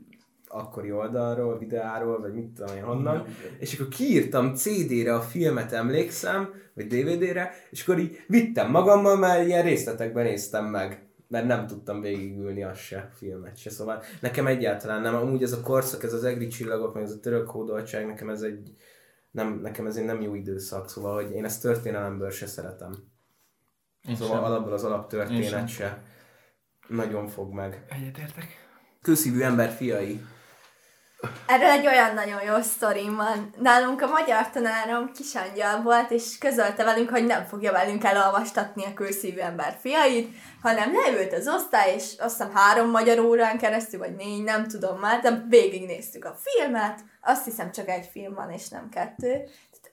[0.49, 3.25] akkori oldalról, videáról, vagy mit tudom én honnan,
[3.59, 9.47] és akkor kiírtam CD-re a filmet, emlékszem, vagy DVD-re, és akkor így vittem magammal, mert
[9.47, 15.03] ilyen részletekben néztem meg mert nem tudtam végigülni azt se, filmet se, szóval nekem egyáltalán
[15.03, 18.29] nem, amúgy ez a korszak, ez az egri csillagok, meg ez a török hódoltság, nekem
[18.29, 18.75] ez egy,
[19.31, 22.95] nem, nekem ez egy nem jó időszak, szóval, hogy én ezt történelemből se szeretem.
[24.09, 24.45] Én Szóval sem.
[24.45, 26.03] alapból az alaptörténet se
[26.89, 27.85] nagyon fog meg.
[27.89, 28.47] Egyetértek.
[29.03, 30.21] Kőszívű ember fiai.
[31.47, 33.55] Erről egy olyan nagyon jó sztorim van.
[33.59, 38.95] Nálunk a magyar tanárom kisangyal volt, és közölte velünk, hogy nem fogja velünk elolvastatni a
[38.95, 44.17] külszívű ember fiait, hanem leült az osztály, és azt hiszem három magyar órán keresztül, vagy
[44.17, 48.69] négy, nem tudom már, de végignéztük a filmet, azt hiszem csak egy film van, és
[48.69, 49.49] nem kettő.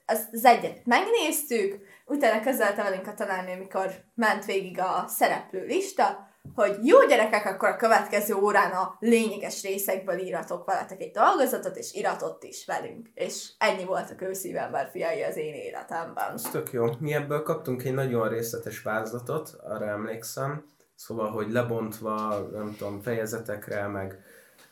[0.06, 6.25] Az, az egyet megnéztük, utána közölte velünk a tanárnő, amikor ment végig a szereplő lista,
[6.54, 11.92] hogy jó gyerekek, akkor a következő órán a lényeges részekből íratok veletek egy dolgozatot, és
[11.92, 13.08] iratott is velünk.
[13.14, 16.32] És ennyi volt a kőszívember fiai az én életemben.
[16.34, 16.84] Ez tök jó.
[16.98, 20.74] Mi ebből kaptunk egy nagyon részletes vázlatot, arra emlékszem.
[20.94, 24.18] Szóval, hogy lebontva, nem tudom, fejezetekre, meg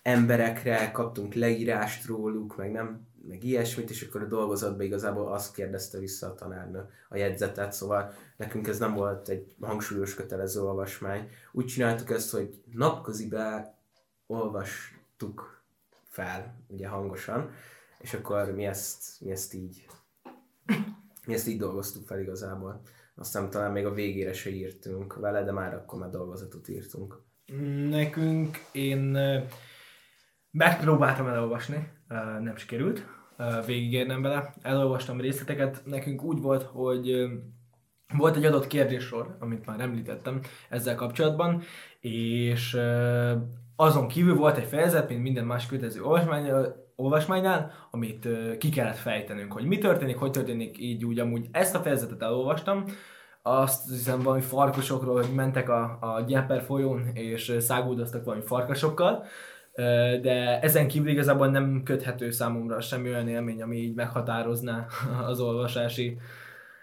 [0.03, 5.99] emberekre kaptunk leírást róluk, meg nem meg ilyesmit, és akkor a dolgozatban igazából azt kérdezte
[5.99, 11.29] vissza a tanárnő a jegyzetet, szóval nekünk ez nem volt egy hangsúlyos kötelező olvasmány.
[11.53, 13.75] Úgy csináltuk ezt, hogy napközibe
[14.27, 15.63] olvastuk
[16.09, 17.51] fel, ugye hangosan,
[17.99, 19.87] és akkor mi ezt, mi ezt így
[21.27, 22.81] mi ezt így dolgoztuk fel igazából.
[23.15, 27.21] Aztán talán még a végére se írtunk vele, de már akkor már dolgozatot írtunk.
[27.89, 29.19] Nekünk én
[30.51, 31.89] megpróbáltam elolvasni,
[32.41, 33.07] nem sikerült
[33.67, 34.55] végigérnem vele.
[34.63, 37.27] Elolvastam részleteket, nekünk úgy volt, hogy
[38.17, 41.63] volt egy adott kérdéssor, amit már említettem ezzel kapcsolatban,
[42.01, 42.79] és
[43.77, 49.53] azon kívül volt egy fejezet, mint minden más kötelező olvasmánynál, olvasmánynál, amit ki kellett fejtenünk,
[49.53, 51.49] hogy mi történik, hogy történik így úgy amúgy.
[51.53, 52.85] Ezt a fejezetet elolvastam,
[53.43, 59.25] azt hiszem valami farkasokról, hogy mentek a, a Gyeper folyón, és száguldoztak valami farkasokkal,
[60.21, 64.87] de ezen kívül igazából nem köthető számomra semmi olyan élmény, ami így meghatározná
[65.31, 66.19] az olvasási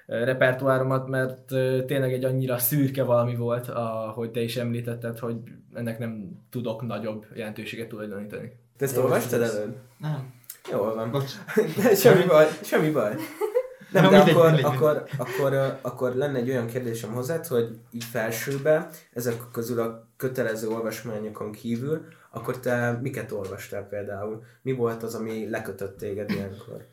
[0.05, 1.45] repertoáromat, mert
[1.85, 5.35] tényleg egy annyira szürke valami volt, ahogy te is említetted, hogy
[5.73, 8.51] ennek nem tudok nagyobb jelentőséget tulajdonítani.
[8.77, 9.77] Te ezt olvastad előtt?
[9.97, 10.33] Nem.
[10.71, 11.11] Jól van.
[11.11, 11.31] Bocs.
[12.03, 13.15] semmi baj, semmi baj.
[13.91, 17.77] Nem, de mindegy, akkor, mindegy, akkor, akkor, akkor, akkor lenne egy olyan kérdésem hozzád, hogy
[17.91, 24.43] így felsőbe, ezek közül a kötelező olvasmányokon kívül, akkor te miket olvastál például?
[24.61, 26.87] Mi volt az, ami lekötött téged ilyenkor?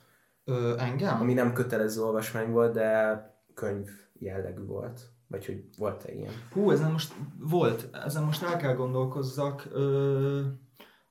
[0.45, 1.21] Ö, engem?
[1.21, 3.23] Ami nem kötelező olvasmány volt, de
[3.55, 5.01] könyv jellegű volt.
[5.27, 6.33] Vagy hogy volt-e ilyen?
[6.53, 9.67] Hú, ezen most volt, ezen most el kell gondolkozzak.
[9.73, 10.41] Ö,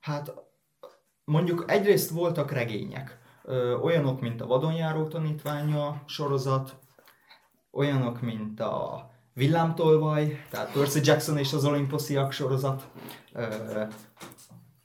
[0.00, 0.34] hát
[1.24, 3.18] mondjuk egyrészt voltak regények.
[3.44, 6.76] Ö, olyanok, mint a Vadonjáró tanítványa sorozat,
[7.70, 12.88] olyanok, mint a Villámtolvaj, tehát Percy Jackson és az Olimposziak sorozat.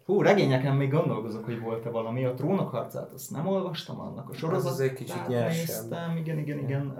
[0.05, 2.25] Hú, regényeken még gondolkozok, hogy volt-e valami.
[2.25, 4.71] A trónok harcát azt nem olvastam, annak a sorozat.
[4.71, 5.27] Az egy kicsit.
[5.27, 6.97] Néztem, igen, igen, igen.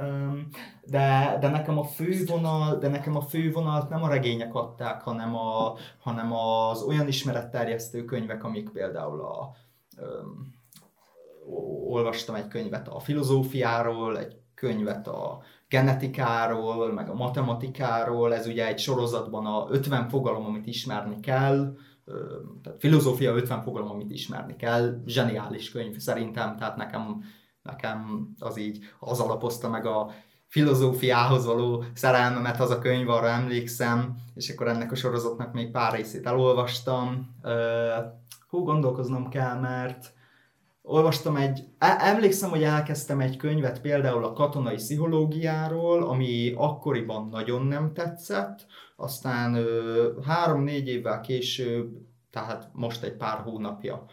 [0.85, 5.75] De, de nekem a fővonal, de nekem a fővonalat nem a regények adták, hanem, a,
[5.99, 9.55] hanem az olyan ismeretterjesztő könyvek, amik például a,
[11.87, 15.41] olvastam egy könyvet a filozófiáról, egy könyvet a
[15.73, 21.75] genetikáról, meg a matematikáról, ez ugye egy sorozatban a 50 fogalom, amit ismerni kell,
[22.63, 27.23] tehát filozófia 50 fogalom, amit ismerni kell, zseniális könyv szerintem, tehát nekem,
[27.61, 30.11] nekem az így az alapozta meg a
[30.47, 35.93] filozófiához való szerelmemet az a könyv, arra emlékszem, és akkor ennek a sorozatnak még pár
[35.93, 37.35] részét elolvastam.
[38.49, 40.13] Hú, gondolkoznom kell, mert
[40.83, 47.93] olvastam egy, emlékszem, hogy elkezdtem egy könyvet például a katonai pszichológiáról, ami akkoriban nagyon nem
[47.93, 48.65] tetszett,
[48.95, 49.65] aztán
[50.25, 51.91] három-négy évvel később,
[52.31, 54.05] tehát most egy pár hónapja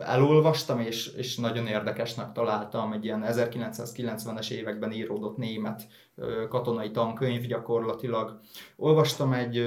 [0.00, 5.86] elolvastam, és, és nagyon érdekesnek találtam, egy ilyen 1990-es években íródott német
[6.48, 8.40] katonai tankönyv gyakorlatilag.
[8.76, 9.62] Olvastam egy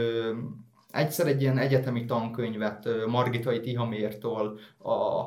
[0.91, 5.25] egyszer egy ilyen egyetemi tankönyvet Margitai Tihamértól a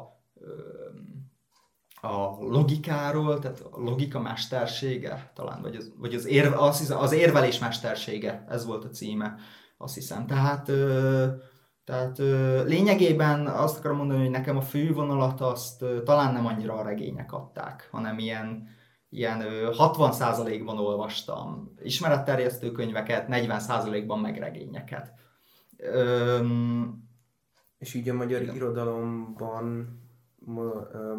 [2.05, 7.13] a logikáról, tehát a logika mestersége talán, vagy az, vagy az, érve, az, hiszem, az
[7.13, 9.37] érvelés mestersége, ez volt a címe,
[9.79, 10.27] azt hiszem.
[10.27, 11.27] Tehát, ö,
[11.85, 16.75] tehát ö, lényegében azt akarom mondani, hogy nekem a fővonalat azt ö, talán nem annyira
[16.75, 18.69] a regények adták, hanem ilyen,
[19.09, 25.13] ilyen ö, 60%-ban olvastam ismeretterjesztő könyveket, 40%-ban meg regényeket.
[25.77, 26.39] Ö,
[27.79, 28.55] És így a magyar igen.
[28.55, 30.03] irodalomban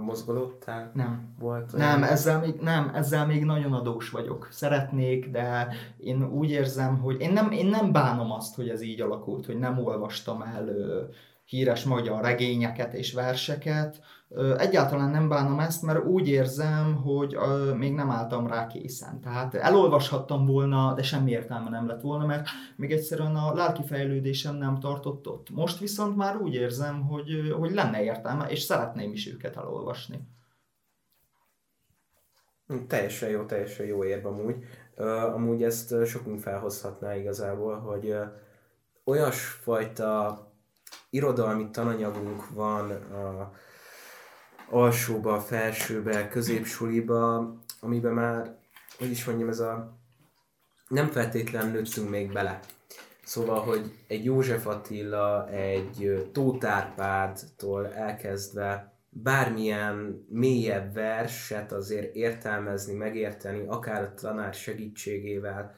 [0.01, 0.91] mozgolódtál?
[0.93, 1.35] Nem.
[1.39, 4.47] Volt nem, ezzel még, nem, ezzel még nagyon adós vagyok.
[4.51, 9.01] Szeretnék, de én úgy érzem, hogy én nem, én nem bánom azt, hogy ez így
[9.01, 10.69] alakult, hogy nem olvastam el
[11.45, 14.01] híres magyar regényeket és verseket.
[14.57, 17.37] Egyáltalán nem bánom ezt, mert úgy érzem, hogy
[17.77, 19.21] még nem álltam rá készen.
[19.21, 24.55] Tehát elolvashattam volna, de semmi értelme nem lett volna, mert még egyszerűen a lelki fejlődésem
[24.55, 25.49] nem tartott ott.
[25.49, 30.19] Most viszont már úgy érzem, hogy, hogy lenne értelme, és szeretném is őket elolvasni.
[32.87, 34.55] Teljesen jó, teljesen jó érve amúgy.
[35.33, 38.15] Amúgy ezt sokunk felhozhatná igazából, hogy
[39.03, 40.39] olyasfajta
[41.09, 43.51] irodalmi tananyagunk van a
[44.69, 48.57] alsóba, felsőbe, középsuliba, amiben már,
[48.97, 49.97] hogy is mondjam, ez a
[50.87, 52.59] nem feltétlen nőttünk még bele.
[53.23, 63.63] Szóval, hogy egy József Attila, egy Tóth Árpádtól elkezdve bármilyen mélyebb verset azért értelmezni, megérteni,
[63.67, 65.75] akár a tanár segítségével,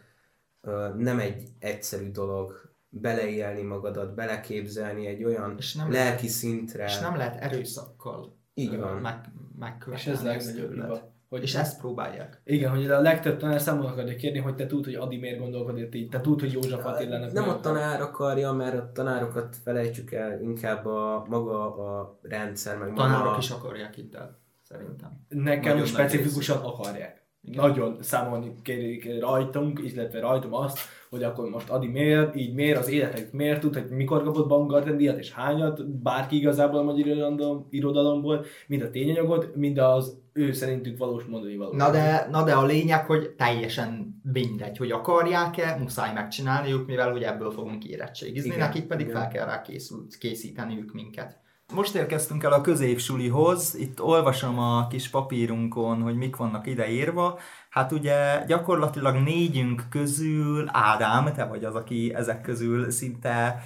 [0.98, 6.86] nem egy egyszerű dolog beleélni magadat, beleképzelni egy olyan és nem lelki lehet, szintre.
[6.86, 8.96] És nem lehet erőszakkal így van.
[8.96, 9.16] Meg,
[9.60, 10.12] megkövetni.
[10.12, 11.16] És ez legnagyobb hiba.
[11.30, 12.42] Hogy és ezt próbálják.
[12.44, 15.96] Igen, hogy a legtöbb tanár számon akarja kérni, hogy te tudod, hogy Adi miért gondolkodik
[15.96, 20.42] így, te tudod, hogy József Attilának Nem a tanár akarja, mert a tanárokat felejtsük el,
[20.42, 23.38] inkább a maga a rendszer, meg Tanárok maga...
[23.38, 25.26] is akarják itt el, szerintem.
[25.28, 27.26] Nekem Nagyon specifikusan akarják.
[27.42, 27.68] Igen.
[27.68, 32.90] Nagyon számolni kérik rajtunk, illetve rajtam azt, hogy akkor most Adi miért, így miért, az
[32.90, 37.68] életek miért tud, hogy mikor kapott Baumgarten díjat, és hányat, bárki igazából a magyar irodalom,
[37.70, 41.74] irodalomból, mind a tényanyagot, mind az ő szerintük valós mondani való.
[41.74, 47.24] Na de, na de a lényeg, hogy teljesen mindegy, hogy akarják-e, muszáj megcsinálniuk, mivel hogy
[47.24, 48.60] ebből fogunk érettségizni, Igen.
[48.60, 49.20] nekik pedig Igen.
[49.20, 51.46] fel kell rá készült, készíteniük minket.
[51.74, 57.40] Most érkeztünk el a középsulihoz, itt olvasom a kis papírunkon, hogy mik vannak ideírva.
[57.78, 63.64] Hát ugye gyakorlatilag négyünk közül, Ádám, te vagy az, aki ezek közül szinte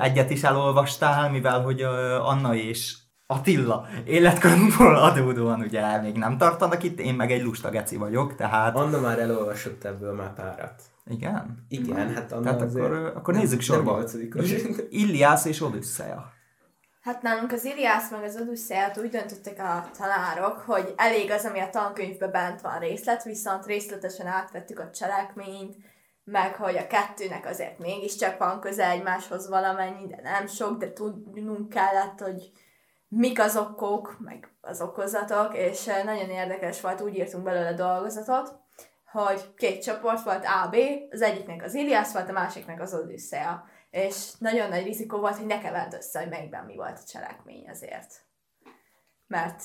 [0.00, 1.82] egyet is elolvastál, mivel hogy
[2.22, 7.96] Anna és Attila életkorunkból adódóan ugye még nem tartanak itt, én meg egy lusta geci
[7.96, 8.76] vagyok, tehát...
[8.76, 10.82] Anna már elolvasott ebből már párat.
[11.06, 11.64] Igen?
[11.68, 14.04] Igen, hát Anna Tehát akkor, akkor nézzük sorba.
[14.90, 16.32] Iliász és Odüsszeja.
[17.00, 21.60] Hát nálunk az Iliász meg az Odüsszeját úgy döntöttek a tanárok, hogy elég az, ami
[21.60, 25.76] a tankönyvben bent van részlet, viszont részletesen átvettük a cselekményt,
[26.24, 31.68] meg hogy a kettőnek azért mégiscsak van köze egymáshoz valamennyi, de nem sok, de tudnunk
[31.68, 32.50] kellett, hogy
[33.08, 38.58] mik az okok, meg az okozatok, és eh, nagyon érdekes volt, úgy írtunk belőle dolgozatot,
[39.12, 40.76] hogy két csoport volt A, B,
[41.10, 45.46] az egyiknek az Iliász volt, a másiknak az Odüsszea és nagyon nagy rizikó volt, hogy
[45.46, 48.24] ne kevert össze, hogy melyikben mi volt a cselekmény azért.
[49.26, 49.62] Mert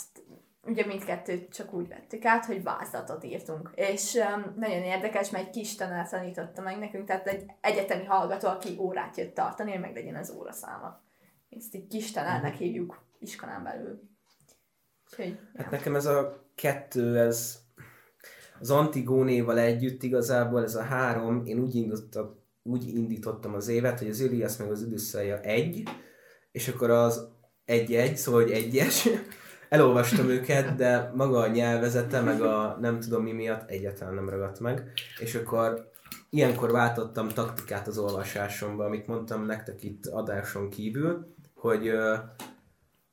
[0.63, 3.71] ugye mindkettőt csak úgy vettük át, hogy vázlatot írtunk.
[3.75, 8.47] És um, nagyon érdekes, mert egy kis tanár tanította meg nekünk, tehát egy egyetemi hallgató,
[8.47, 11.03] aki órát jött tartani, hogy legyen az óraszáma.
[11.49, 12.63] Ezt így kis tanárnak mhm.
[12.63, 14.01] hívjuk iskolán belül.
[15.05, 15.77] Úgyhogy, hát ja.
[15.77, 17.63] nekem ez a kettő, ez
[18.59, 24.10] az Antigónéval együtt igazából ez a három, én úgy indultam, úgy indítottam az évet, hogy
[24.10, 25.84] az Ilias meg az Odüsszeja egy,
[26.51, 27.28] és akkor az
[27.65, 29.08] egy-egy, szóval hogy egyes.
[29.69, 34.60] Elolvastam őket, de maga a nyelvezete, meg a nem tudom mi miatt egyáltalán nem ragadt
[34.60, 34.91] meg.
[35.19, 35.91] És akkor
[36.30, 41.91] ilyenkor váltottam taktikát az olvasásomba, amit mondtam nektek itt adáson kívül, hogy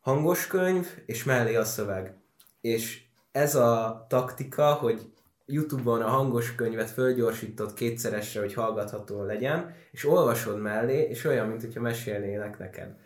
[0.01, 2.17] hangos könyv, és mellé a szöveg.
[2.61, 5.12] És ez a taktika, hogy
[5.47, 11.61] Youtube-on a hangos könyvet fölgyorsított kétszeresre, hogy hallgatható legyen, és olvasod mellé, és olyan, mint
[11.61, 12.97] hogyha mesélnének neked.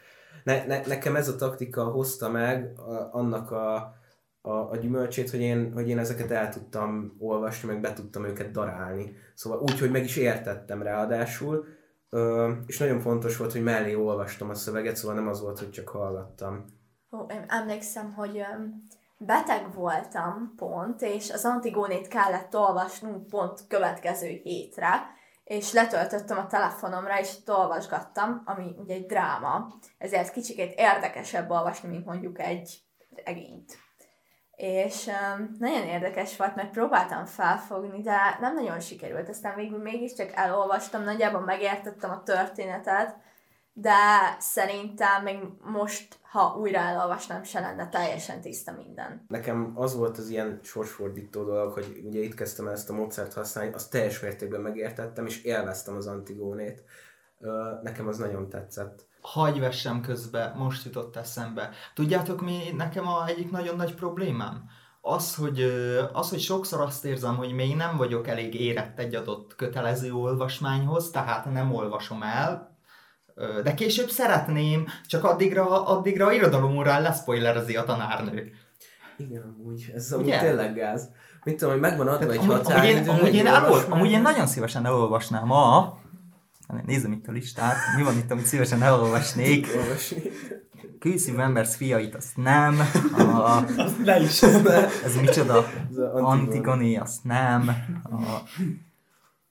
[0.44, 3.74] Ne, ne, nekem ez a taktika hozta meg a, annak a,
[4.40, 8.50] a, a gyümölcsét, hogy én, hogy én ezeket el tudtam olvasni, meg be tudtam őket
[8.50, 9.16] darálni.
[9.34, 11.66] Szóval úgy, hogy meg is értettem ráadásul,
[12.10, 15.70] ö, és nagyon fontos volt, hogy mellé olvastam a szöveget, szóval nem az volt, hogy
[15.70, 16.64] csak hallgattam.
[17.12, 18.42] Ó, emlékszem, hogy
[19.18, 27.18] beteg voltam pont, és az Antigónét kellett olvasnunk pont következő hétre, és letöltöttem a telefonomra,
[27.18, 29.66] és olvasgattam, ami ugye egy dráma,
[29.98, 32.80] ezért kicsikét érdekesebb olvasni, mint mondjuk egy
[33.24, 33.78] regényt.
[34.56, 39.28] És um, nagyon érdekes volt, mert próbáltam felfogni, de nem nagyon sikerült.
[39.28, 43.16] Aztán végül mégiscsak elolvastam, nagyjából megértettem a történetet,
[43.72, 43.94] de
[44.38, 49.24] szerintem még most, ha újra elolvasnám, se lenne teljesen tiszta minden.
[49.28, 53.72] Nekem az volt az ilyen sorsfordító dolog, hogy ugye itt kezdtem ezt a módszert használni,
[53.72, 56.84] azt teljes mértékben megértettem, és élveztem az Antigónét.
[57.82, 59.06] Nekem az nagyon tetszett.
[59.20, 61.70] Hagy vessem közbe, most jutott eszembe.
[61.94, 64.64] Tudjátok mi nekem a egyik nagyon nagy problémám?
[65.00, 65.60] az, hogy,
[66.12, 71.10] az, hogy sokszor azt érzem, hogy még nem vagyok elég érett egy adott kötelező olvasmányhoz,
[71.10, 72.75] tehát nem olvasom el,
[73.62, 78.50] De később szeretném, csak addigra, addigra irodalomórán leszpoilerezi a tanárnő.
[79.16, 80.38] Igen, amúgy, ez amúgy Ugye?
[80.38, 81.08] tényleg gáz.
[81.44, 83.10] Mit tudom, hogy megvan adva egy Amúgy, amúgy, én, határidő.
[83.10, 85.98] amúgy, én elol, amúgy én nagyon szívesen elolvasnám a...
[86.86, 89.66] Nézem itt a listát, mi van itt, amit szívesen elolvasnék.
[90.98, 92.80] Kőszívű embers fiait, azt nem.
[93.18, 93.64] A,
[94.04, 94.42] Le is.
[95.04, 95.66] ez micsoda?
[95.90, 95.96] Ez.
[96.14, 97.68] Antigoni, azt nem.
[98.04, 98.18] A,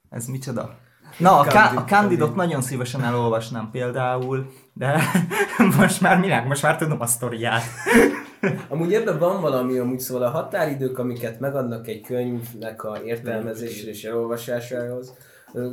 [0.09, 0.77] ez micsoda?
[1.17, 5.01] Na, a, Candid- a Candidot nagyon szívesen elolvasnám például, de
[5.77, 6.47] most már minek?
[6.47, 7.63] Most már tudom a sztoriát.
[8.69, 14.03] Amúgy ebben van valami, amúgy szóval a határidők, amiket megadnak egy könyvnek a értelmezésre és
[14.03, 15.13] elolvasásához,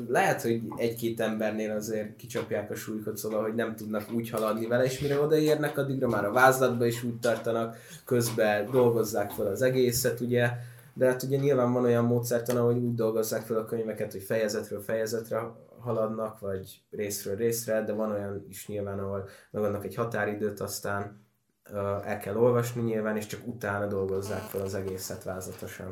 [0.08, 4.84] lehet, hogy egy-két embernél azért kicsapják a súlyukat, szóval, hogy nem tudnak úgy haladni vele,
[4.84, 10.20] és mire odaérnek, addigra már a vázlatba is úgy tartanak, közben dolgozzák fel az egészet,
[10.20, 10.50] ugye,
[10.94, 14.80] de hát ugye nyilván van olyan módszertan, ahogy úgy dolgozzák fel a könyveket, hogy fejezetről
[14.80, 15.40] fejezetre
[15.78, 21.20] haladnak, vagy részről részre, de van olyan is nyilván, ahol megadnak egy határidőt, aztán
[22.04, 25.88] el kell olvasni nyilván, és csak utána dolgozzák fel az egészet vázlatosan.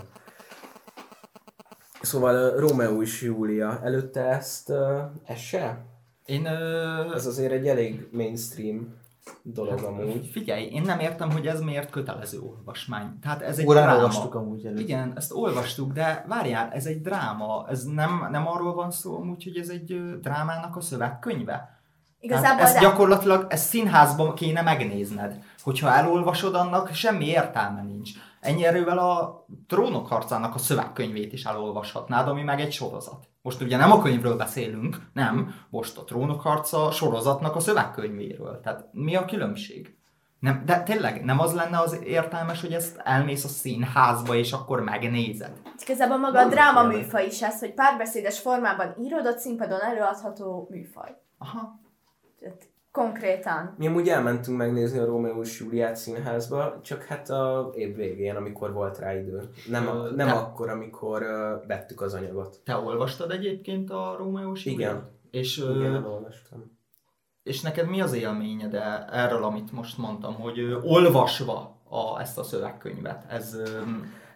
[2.02, 5.84] Szóval ö, Rómeó és Júlia előtte ezt, ö, ez se?
[6.24, 8.94] Én, ö, Ez azért egy elég mainstream
[9.42, 10.28] dolog amúgy.
[10.32, 13.18] figyelj, én nem értem, hogy ez miért kötelező olvasmány.
[13.22, 13.98] Tehát ez egy Órán dráma.
[13.98, 14.78] olvastuk amúgy előtt.
[14.78, 17.66] Igen, ezt olvastuk, de várjál, ez egy dráma.
[17.68, 21.78] Ez nem, nem arról van szó amúgy, hogy ez egy drámának a szövegkönyve.
[22.20, 25.42] Igazából ezt de- gyakorlatilag ezt színházban kéne megnézned.
[25.62, 28.10] Hogyha elolvasod, annak semmi értelme nincs.
[28.40, 33.28] Ennyi erővel a trónok harcának a szövegkönyvét is elolvashatnád, ami meg egy sorozat.
[33.42, 38.60] Most ugye nem a könyvről beszélünk, nem, most a trónok harca sorozatnak a szövegkönyvéről.
[38.60, 39.94] Tehát mi a különbség?
[40.38, 44.80] Nem, de tényleg nem az lenne az értelmes, hogy ezt elmész a színházba, és akkor
[44.80, 45.52] megnézed.
[45.82, 51.16] Igazából maga a dráma műfaj is ez, hogy párbeszédes formában írod, színpadon előadható műfaj.
[51.38, 51.80] Aha.
[52.38, 53.74] Tehát konkrétan.
[53.78, 58.72] Mi amúgy elmentünk megnézni a Rómeó és Júliát színházba, csak hát a év végén, amikor
[58.72, 59.50] volt rá idő.
[59.68, 62.60] Nem, a, nem te- akkor, amikor ö, vettük az anyagot.
[62.64, 64.88] Te olvastad egyébként a Rómeós Igen.
[64.90, 65.10] Júliát?
[65.30, 66.78] És, ö, Igen, elolvastam.
[67.42, 72.38] És neked mi az élményed e- erről, amit most mondtam, hogy ö, olvasva a, ezt
[72.38, 73.24] a szövegkönyvet?
[73.28, 73.80] Ez, ö,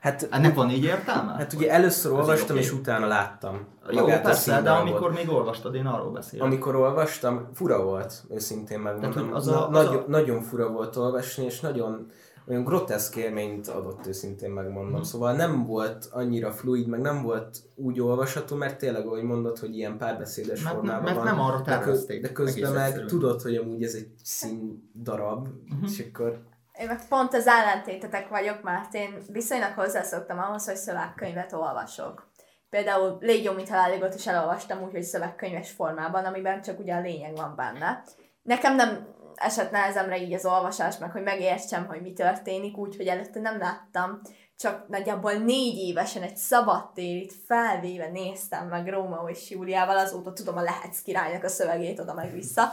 [0.04, 1.32] Hát, ennek van így értelme?
[1.32, 3.66] hát ugye először olvastam, és utána láttam.
[3.90, 6.46] Jó, persze, de amikor még olvastad, én arról beszélek.
[6.46, 9.12] Amikor olvastam, fura volt, őszintén megmondom.
[9.12, 12.06] Tehát, az a- az nagyon, a- nagyon fura volt olvasni, és nagyon
[12.48, 14.92] olyan groteszk élményt adott őszintén megmondom.
[14.92, 15.02] Mhm.
[15.02, 19.76] Szóval nem volt annyira fluid, meg nem volt úgy olvasható, mert tényleg, ahogy mondod, hogy
[19.76, 21.24] ilyen párbeszédes Mert- formában mert van.
[21.24, 25.84] nem arra de, tervezték, de közben meg tudod, hogy amúgy ez egy színdarab, Mhm.
[25.84, 26.38] és akkor
[26.78, 32.30] Én meg pont az ellentétetek vagyok, mert én viszonylag hozzászoktam ahhoz, hogy szövegkönyvet olvasok.
[32.70, 37.00] Például Légy jó, mint haláligot is elolvastam úgy, hogy szövegkönyves formában, amiben csak ugye a
[37.00, 38.04] lényeg van benne.
[38.42, 43.06] Nekem nem esett nehezemre így az olvasás, meg hogy megértsem, hogy mi történik, úgy, hogy
[43.06, 44.20] előtte nem láttam.
[44.56, 50.62] Csak nagyjából négy évesen egy szabadtérit felvéve néztem meg Róma és Júliával, azóta tudom a
[50.62, 52.72] Lehetsz királynak a szövegét oda meg vissza.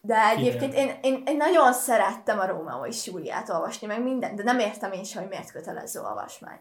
[0.00, 4.42] De egyébként én, én, én nagyon szerettem a Rómeó és Júliát olvasni, meg minden, de
[4.42, 6.60] nem értem én sem, hogy miért kötelező olvasmány.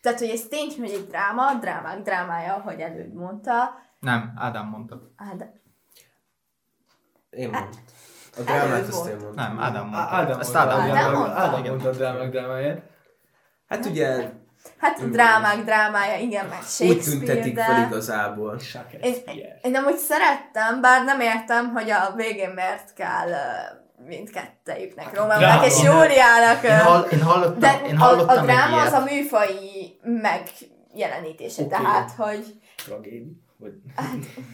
[0.00, 5.00] Tehát, hogy ez tény, hogy egy dráma, drámák drámája, ahogy előbb mondta, Nem, Ádám mondta.
[5.16, 5.52] hát de
[7.30, 7.82] én mondtam.
[8.36, 9.34] A drámát azt én mondtam.
[9.34, 10.14] Nem, Ádám mondta.
[10.14, 11.14] Ádám Ádám Ádám?
[11.14, 11.70] Ádám Igen.
[11.70, 12.82] mondta a drámák drámáját.
[13.68, 14.30] Hát ugye
[14.78, 17.64] Hát a drámák drámája, igen, meg úgy Shakespeare, tüntetik de...
[17.64, 18.60] fel igazából.
[19.02, 19.14] Én,
[19.62, 23.28] én amúgy szerettem, bár nem értem, hogy a végén miért kell
[24.06, 25.64] mindkettejüknek, Rómeónak Dráma.
[25.66, 26.64] és Júliának.
[26.64, 31.62] Én, hall, én hallottam, De én a, hallottam a dráma egy az a műfai megjelenítése,
[31.62, 31.70] Oké.
[31.70, 33.42] tehát, hogy Tragédi.
[33.56, 33.72] Vagy...
[33.96, 34.44] Hát-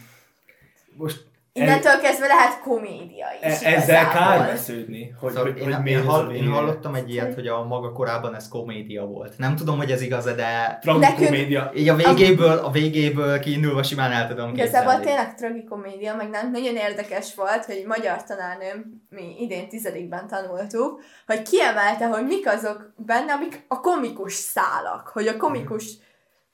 [0.96, 3.62] Most innentől kezdve lehet komédia is.
[3.62, 7.34] e- ezzel kár besződni, hogy, Szóval hogy, én, hogy én, hall, én hallottam egy ilyet,
[7.34, 9.38] hogy a maga korában ez komédia volt.
[9.38, 11.70] Nem tudom, hogy ez igaz de Tragikomédia.
[11.74, 16.76] így a végéből, a végéből kiindulva simán el tudom Igazából tényleg tragikomédia, meg nem, nagyon
[16.76, 23.32] érdekes volt, hogy magyar tanárnőm, mi idén tizedikben tanultuk, hogy kiemelte, hogy mik azok benne,
[23.32, 25.84] amik a komikus szálak, hogy a komikus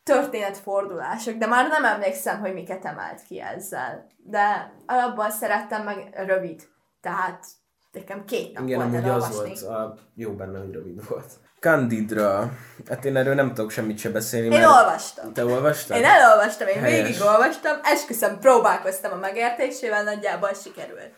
[0.07, 4.07] történetfordulások, de már nem emlékszem, hogy miket emelt ki ezzel.
[4.17, 6.69] De alapból szerettem meg rövid,
[7.01, 7.47] tehát
[7.93, 11.33] nekem két nap Igen, volt amúgy az volt, a, jó benne, hogy rövid volt.
[11.61, 12.53] Candidra,
[12.89, 15.33] hát én erről nem tudok semmit se beszélni, Én olvastam.
[15.33, 15.97] Te olvastad?
[15.97, 17.07] Én elolvastam, én Helyes.
[17.07, 21.13] végig olvastam, esküszöm, próbálkoztam a megértésével, nagyjából sikerült.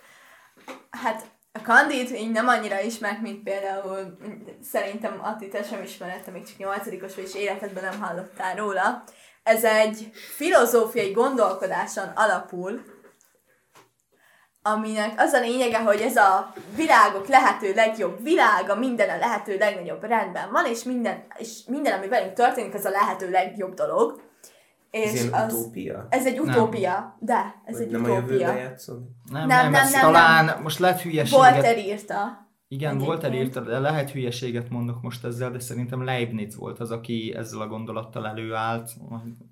[0.90, 1.24] Hát
[1.58, 4.18] a Candid így nem annyira ismert, mint például
[4.62, 9.02] szerintem Atti, te sem ismered, te még csak nyolcadikos vagy, és életedben nem hallottál róla.
[9.42, 12.82] Ez egy filozófiai gondolkodáson alapul,
[14.62, 20.02] aminek az a lényege, hogy ez a világok lehető legjobb világa, minden a lehető legnagyobb
[20.02, 24.27] rendben van, és minden, és minden ami velünk történik, az a lehető legjobb dolog.
[24.90, 26.06] Ez És ilyen az, utópia?
[26.10, 26.48] ez egy Nem.
[26.48, 28.56] utópia, de ez Vagy egy nem a utópia.
[28.56, 28.98] játszod?
[29.30, 31.38] Nem, Nem, nem, nem, ez nem, talán most lehet hülyeséget...
[31.52, 32.46] Walter írta.
[32.68, 33.10] Igen, Egyébként.
[33.10, 37.60] Walter írta, de lehet hülyeséget mondok most ezzel, de szerintem Leibniz volt az, aki ezzel
[37.60, 38.90] a gondolattal előállt.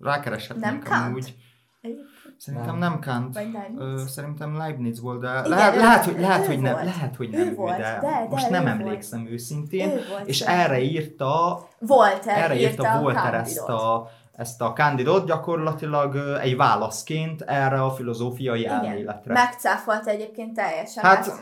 [0.01, 1.05] Rákereshetnénk Nem Kant?
[1.07, 1.35] amúgy.
[1.81, 2.07] Egyébként.
[2.39, 3.35] Szerintem nem Kant.
[3.35, 4.03] Vagy Leibniz.
[4.03, 6.85] Ö, szerintem Leibniz volt, de Igen, lehet, ő- lehet, hogy, ő lehet, hogy nem, volt.
[6.85, 8.81] lehet, hogy Ő nem ő, volt, de, de- de most ő nem volt.
[8.81, 9.89] emlékszem őszintén.
[9.91, 10.65] Ő volt, és szerintem.
[10.65, 16.57] erre írta, Walter erre írta írta Volter a ezt a, ezt a Candidot gyakorlatilag egy
[16.57, 19.33] válaszként erre a filozófiai Igen, elméletre.
[19.33, 21.05] megcáfolta egyébként teljesen.
[21.05, 21.41] Hát- ezt.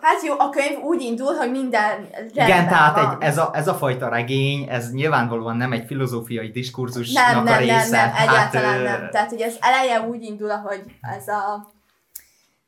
[0.00, 3.10] hát jó, a könyv úgy indul, hogy minden rendben Igen, tehát van.
[3.10, 7.42] egy, ez, a, ez a fajta regény, ez nyilvánvalóan nem egy filozófiai diskurzusnak nem, a
[7.42, 7.96] nem, része.
[7.96, 9.10] nem, nem, egyáltalán ö, nem.
[9.10, 11.72] Tehát, hogy az eleje úgy indul, ahogy ez a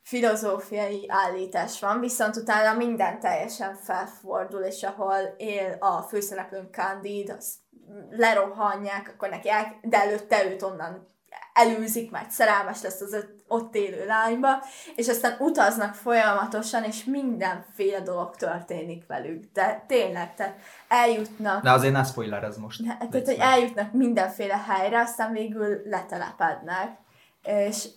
[0.03, 7.62] filozófiai állítás van, viszont utána minden teljesen felfordul, és ahol él a főszereplőnk Candid, azt
[8.09, 11.11] lerohanják, akkor neki el, de előtte őt onnan
[11.53, 14.63] elűzik, mert szerelmes lesz az ott élő lányba,
[14.95, 19.43] és aztán utaznak folyamatosan, és mindenféle dolog történik velük.
[19.53, 22.79] De tényleg, tehát eljutnak De azért ne spoiler ez most.
[22.79, 26.97] Ne, tehát, hogy eljutnak mindenféle helyre, aztán végül letelepednek.
[27.43, 27.87] És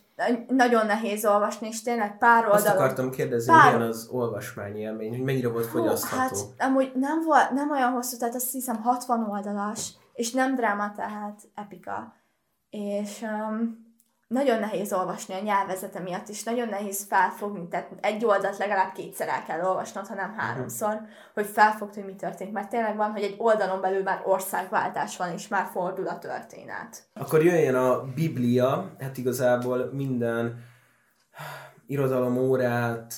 [0.48, 2.82] nagyon nehéz olvasni, és tényleg pár Azt oldalon...
[2.82, 6.20] akartam kérdezni, Pár- milyen az olvasmányi élmény, hogy mennyire volt Hú, fogyasztható?
[6.58, 10.92] Hát amúgy nem, volt, nem olyan hosszú, tehát azt hiszem 60 oldalas, és nem dráma,
[10.92, 12.14] tehát epika.
[12.70, 13.85] És um,
[14.28, 19.28] nagyon nehéz olvasni a nyelvezete miatt is, nagyon nehéz felfogni, tehát egy oldalt legalább kétszer
[19.28, 21.00] el kell olvasnod, ha nem háromszor,
[21.34, 22.52] hogy felfogd, hogy mi történik.
[22.52, 27.02] Mert tényleg van, hogy egy oldalon belül már országváltás van, és már fordul a történet.
[27.14, 30.64] Akkor jöjjön a Biblia, hát igazából minden
[31.86, 33.14] irodalom órát,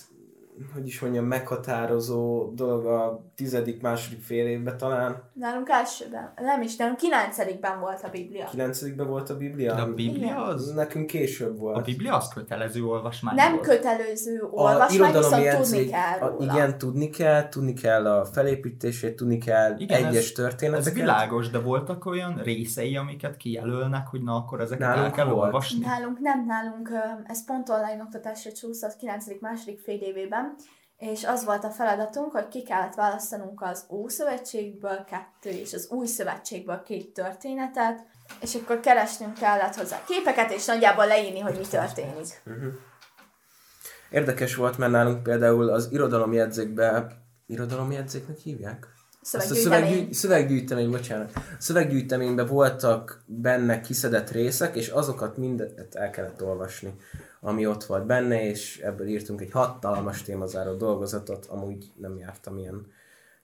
[0.75, 5.23] hogy is mondjam, meghatározó dolog a tizedik, második fél évben talán.
[5.33, 8.47] Nálunk elsőben, nem is, nálunk kilencedikben volt a Biblia.
[8.51, 9.75] Kilencedikben volt a Biblia?
[9.75, 10.73] De a Biblia az...
[10.73, 11.77] Nekünk később volt.
[11.77, 13.67] A Biblia az kötelező olvasmány Nem volt.
[13.67, 16.53] kötelező olvasmány, viszont tudni kell a, róla.
[16.53, 20.87] igen, tudni kell, tudni kell a felépítését, tudni kell Igen, egyes ez- történeteket.
[20.89, 25.25] Ez világos, de voltak olyan részei, amiket kijelölnek, hogy na akkor ezeket el Nálunk kell
[25.25, 25.39] volt.
[25.45, 25.85] olvasni.
[25.85, 26.91] Nálunk nem, nálunk
[27.27, 29.25] ez pont online oktatásra csúszott 9.
[29.41, 30.48] második fél évében,
[30.99, 36.07] és az volt a feladatunk, hogy ki kellett választanunk az Ószövetségből kettő, és az Új
[36.07, 38.07] Szövetségből két történetet,
[38.41, 42.43] és akkor keresnünk kellett hozzá képeket, és nagyjából leírni, hogy mi történik.
[44.11, 47.07] Érdekes volt, mert nálunk például az irodalomjegyzékbe,
[47.47, 48.87] irodalomjegyzéknek hívják?
[49.35, 49.89] Azt a Szöveggyűjtemény.
[49.91, 51.33] szöveggyű, szöveggyűjtemény, bocsánat.
[51.35, 56.95] A szöveggyűjteményben voltak benne kiszedett részek, és azokat mindet el kellett olvasni,
[57.41, 62.87] ami ott volt benne, és ebből írtunk egy hatalmas témazáró dolgozatot, amúgy nem jártam ilyen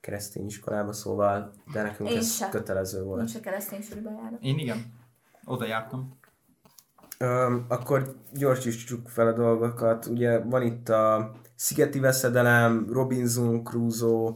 [0.01, 2.49] keresztény iskolába, szóval, de nekünk Én ez se.
[2.49, 3.19] kötelező volt.
[3.19, 4.39] Nincs a keresztény suliba járok.
[4.41, 4.93] Én igen.
[5.45, 6.19] Oda jártam.
[7.19, 10.07] Öm, akkor gyorsítsuk fel a dolgokat.
[10.07, 14.33] Ugye van itt a Szigeti Veszedelem, Robinson Crusoe,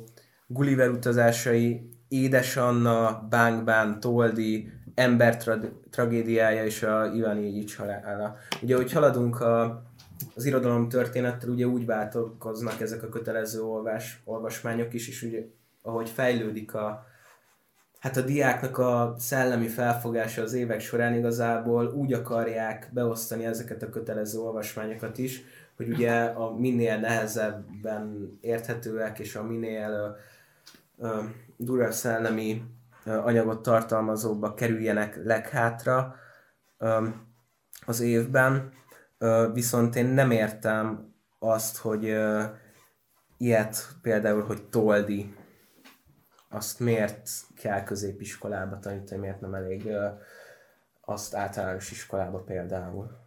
[0.50, 8.36] Gulliver utazásai, Édesanna, Bang, Toldi, Ember tra- tragédiája és a Ivan Ilyics halála.
[8.62, 9.82] Ugye, hogy haladunk a,
[10.34, 15.40] az irodalom történettel, ugye úgy váltokoznak ezek a kötelező olvás, olvasmányok is, és ugye
[15.82, 17.06] ahogy fejlődik a,
[17.98, 23.90] hát a diáknak a szellemi felfogása az évek során igazából úgy akarják beosztani ezeket a
[23.90, 25.42] kötelező olvasmányokat is,
[25.76, 30.08] hogy ugye a minél nehezebben érthetőek és a minél ö,
[30.98, 31.22] ö,
[31.56, 32.62] durvább szellemi
[33.04, 36.14] anyagot tartalmazóba kerüljenek leghátra
[37.86, 38.72] az évben.
[39.52, 42.16] Viszont én nem értem azt, hogy
[43.36, 45.34] ilyet például, hogy Toldi
[46.50, 49.88] azt miért kell középiskolába tanítani, miért nem elég
[51.00, 53.26] azt általános iskolába például.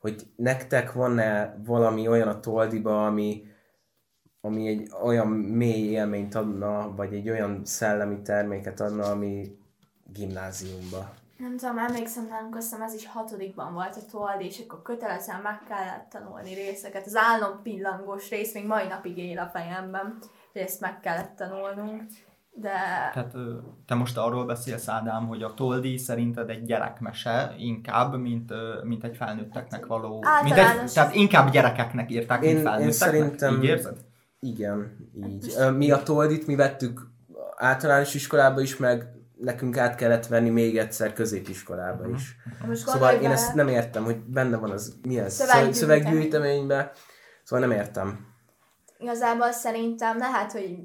[0.00, 3.49] Hogy nektek van-e valami olyan a Toldiba, ami,
[4.40, 9.58] ami egy olyan mély élményt adna, vagy egy olyan szellemi terméket adna, ami
[10.12, 11.10] gimnáziumba.
[11.36, 15.40] Nem tudom, emlékszem nálunk, azt hiszem ez is hatodikban volt a told, és akkor kötelezően
[15.40, 17.06] meg kellett tanulni részeket.
[17.06, 20.18] Az álompillangós rész még mai napig él a fejemben,
[20.52, 22.02] hogy ezt meg kellett tanulnunk.
[22.52, 22.72] De
[23.12, 23.32] Tehát
[23.86, 28.52] te most arról beszélsz, Ádám, hogy a Toldi szerinted egy gyerekmese inkább, mint,
[28.84, 30.24] mint egy felnőtteknek való...
[30.42, 32.92] Mint egy, tehát inkább gyerekeknek írták, mint Én- én felnőtteknek?
[33.12, 33.96] szerintem- Így érzed?
[34.40, 35.54] Igen, így.
[35.58, 37.06] Ö, Mi a Toldit mi vettük
[37.56, 42.36] általános iskolába is, meg nekünk át kellett venni még egyszer középiskolába is.
[42.66, 45.72] most Szóval én ezt nem értem, hogy benne van az milyen Szöveggyűjtemény.
[45.72, 46.90] szöveggyűjteményben,
[47.42, 48.26] Szóval nem értem.
[48.98, 50.78] Igazából szerintem lehet, hogy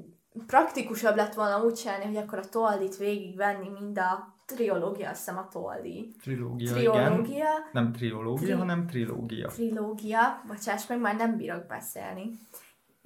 [0.46, 5.36] praktikusabb lett volna úgy csinálni, hogy akkor a Toldit végigvenni, mind a triológia, azt hiszem
[5.38, 6.14] a Toldi.
[6.22, 7.34] Trilógia, Triológia.
[7.34, 7.46] igen.
[7.72, 9.48] Nem triológia, Tri- hanem trilógia.
[9.48, 12.38] Trilógia, bocsáss meg, már nem bírok beszélni.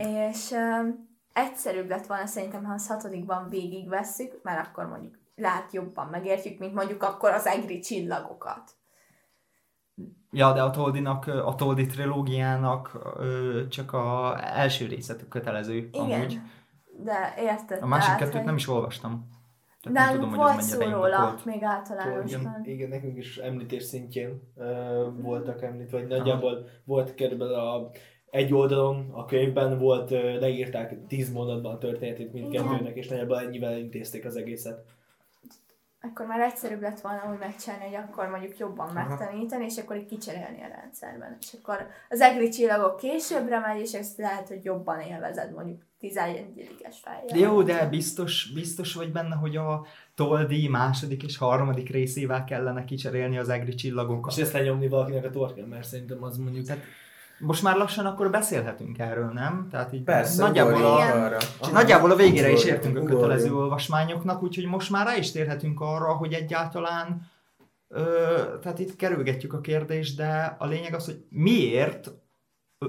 [0.01, 6.07] És um, egyszerűbb lett volna szerintem, ha az hatodikban végigvesszük, mert akkor mondjuk lehet jobban
[6.07, 8.71] megértjük, mint mondjuk akkor az egri csillagokat.
[10.31, 16.41] Ja, de a Toldinak, a Toldi trilógiának ö, csak a első része kötelező Igen, amúgy.
[16.97, 17.83] de érted?
[17.83, 19.29] A másik kettőt hogy nem is olvastam.
[19.81, 21.45] Tehát nem Nálunk tudom, hogy volt ez szó róla, indokolt.
[21.45, 22.41] még általánosban.
[22.41, 27.91] Igen, igen, nekünk is említés szintjén uh, voltak említve, vagy nagyjából volt körülbelül a
[28.31, 34.25] egy oldalon a könyvben volt, leírták tíz mondatban a történetét mindkettőnek, és nagyjából ennyivel intézték
[34.25, 34.85] az egészet.
[36.03, 40.07] Akkor már egyszerűbb lett volna úgy megcsinálni, hogy akkor mondjuk jobban megtanítani, és akkor így
[40.07, 41.37] kicserélni a rendszerben.
[41.41, 46.97] És akkor az egri csillagok későbbre megy, és ezt lehet, hogy jobban élvezed mondjuk 11-es
[47.03, 47.51] fejjel.
[47.51, 53.39] Jó, de biztos, biztos vagy benne, hogy a Toldi második és harmadik részével kellene kicserélni
[53.39, 54.33] az egri csillagokat.
[54.33, 56.67] És ezt lenyomni valakinek a torkán, mert szerintem az mondjuk...
[56.67, 56.83] Tehát
[57.41, 59.69] most már lassan akkor beszélhetünk erről, nem?
[59.71, 61.39] Tehát így Persze, nagyjából, a, arra.
[61.73, 63.23] Nagyjából a végére is Ugorjunk, értünk a ugorjunk.
[63.23, 67.31] kötelező olvasmányoknak, úgyhogy most már rá is térhetünk arra, hogy egyáltalán
[67.89, 68.03] ö,
[68.61, 72.11] tehát itt kerülgetjük a kérdést, de a lényeg az, hogy miért
[72.79, 72.87] ö,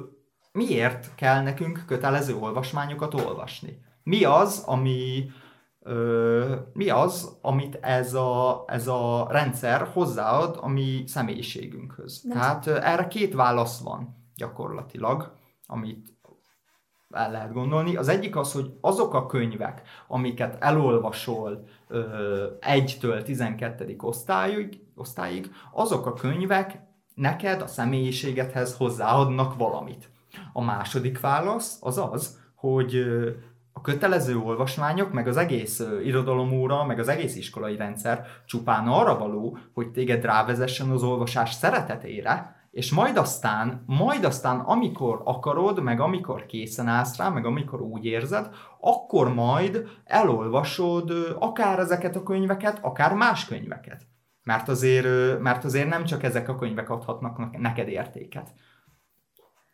[0.52, 3.82] miért kell nekünk kötelező olvasmányokat olvasni?
[4.04, 5.32] Mi az, ami
[5.80, 12.22] ö, mi az, amit ez a, ez a rendszer hozzáad a mi személyiségünkhöz?
[12.24, 12.38] Nem.
[12.38, 15.34] Tehát ö, erre két válasz van gyakorlatilag,
[15.68, 16.20] amit
[17.10, 17.96] el lehet gondolni.
[17.96, 23.96] Az egyik az, hogy azok a könyvek, amiket elolvasol ö, 1-től 12.
[23.98, 26.80] osztályig, osztályig, azok a könyvek
[27.16, 30.10] neked a személyiségedhez hozzáadnak valamit.
[30.54, 32.96] A második válasz az az, hogy
[33.74, 39.18] a kötelező olvasmányok, meg az egész ö, irodalomóra, meg az egész iskolai rendszer csupán arra
[39.18, 46.00] való, hogy téged rávezessen az olvasás szeretetére, és majd aztán, majd aztán, amikor akarod, meg
[46.00, 48.50] amikor készen állsz rá, meg amikor úgy érzed,
[48.80, 54.08] akkor majd elolvasod akár ezeket a könyveket, akár más könyveket.
[54.44, 58.54] Mert azért, mert azért nem csak ezek a könyvek adhatnak neked értéket.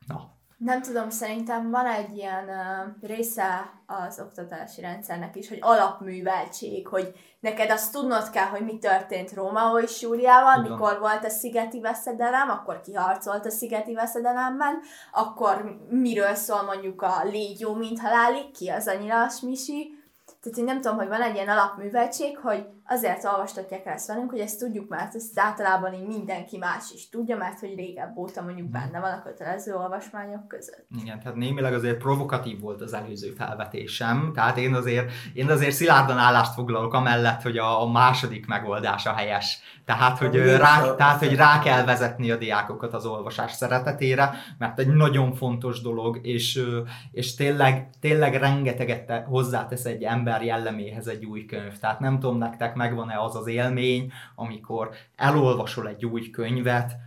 [0.08, 6.88] Na, Nem tudom, szerintem van egy ilyen uh, része az oktatási rendszernek is, hogy alapműveltség,
[6.88, 10.72] hogy neked azt tudnod kell, hogy mi történt Rómaó és Júliával, van.
[10.72, 14.80] mikor volt a szigeti veszedelem, akkor kiharcolt a szigeti veszedelemben,
[15.12, 19.98] akkor miről szól mondjuk a légyó, mint halálig, ki az a nyilas misi,
[20.42, 24.30] tehát én nem tudom, hogy van egy ilyen alapműveltség, hogy azért olvastatják el ezt velünk,
[24.30, 28.42] hogy ezt tudjuk, mert ezt általában így mindenki más is tudja, mert hogy régebb óta
[28.42, 30.86] mondjuk benne van a kötelező olvasmányok között.
[31.02, 36.18] Igen, tehát némileg azért provokatív volt az előző felvetésem, tehát én azért, én azért szilárdan
[36.18, 39.60] állást foglalok amellett, hogy a, a második megoldás a helyes.
[39.86, 44.88] Tehát hogy, rá, tehát, hogy rá kell vezetni a diákokat az olvasás szeretetére, mert egy
[44.88, 46.64] nagyon fontos dolog, és,
[47.12, 51.80] és tényleg, tényleg rengeteget te- hozzátesz egy ember jelleméhez egy új könyv.
[51.80, 56.98] Tehát nem tudom nektek megvan-e az az élmény, amikor elolvasol egy új könyvet,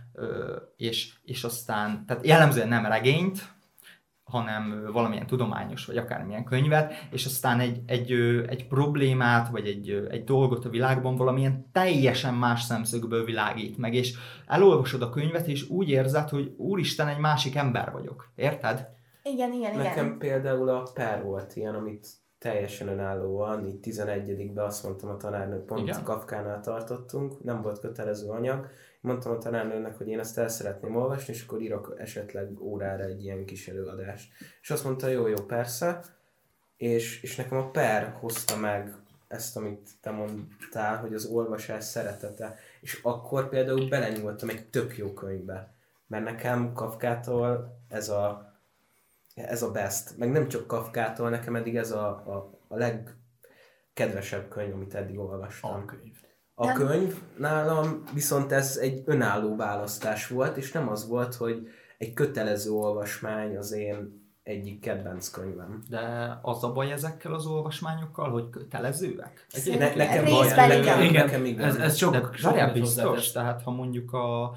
[0.77, 3.53] és, és aztán, tehát jellemzően nem regényt,
[4.31, 8.11] hanem valamilyen tudományos, vagy akármilyen könyvet, és aztán egy, egy,
[8.47, 14.17] egy problémát, vagy egy, egy dolgot a világban valamilyen teljesen más szemszögből világít meg, és
[14.47, 18.31] elolvasod a könyvet, és úgy érzed, hogy úristen, egy másik ember vagyok.
[18.35, 18.87] Érted?
[19.23, 19.83] Igen, igen, igen.
[19.83, 22.07] Nekem például a per volt ilyen, amit
[22.41, 25.93] teljesen önállóan, így 11-ben azt mondtam a tanárnők, pont Igen.
[25.93, 26.03] Igen.
[26.03, 28.69] Kafkánál tartottunk, nem volt kötelező anyag.
[29.01, 33.23] Mondtam a tanárnőnek, hogy én ezt el szeretném olvasni, és akkor írok esetleg órára egy
[33.23, 34.31] ilyen kis előadást.
[34.61, 36.01] És azt mondta, jó, jó, persze.
[36.77, 38.95] És, és nekem a per hozta meg
[39.27, 42.55] ezt, amit te mondtál, hogy az olvasás szeretete.
[42.79, 45.73] És akkor például belenyúltam egy tök jó könyvbe.
[46.07, 48.50] Mert nekem Kafkától ez a
[49.35, 50.17] ez a best.
[50.17, 55.85] Meg nem csak Kafkától, nekem eddig ez a, a, a legkedvesebb könyv, amit eddig olvastam.
[55.85, 56.15] könyv.
[56.53, 61.67] A könyv nálam viszont ez egy önálló választás volt, és nem az volt, hogy
[61.97, 65.83] egy kötelező olvasmány az én egyik kedvenc könyvem.
[65.89, 69.47] De az a baj ezekkel az olvasmányokkal, hogy kötelezőek?
[69.65, 71.65] Ne, nekem, baj, nekem, Igen, nekem igen.
[71.65, 74.55] ez, ez sok, sok biztos, tehát ha mondjuk a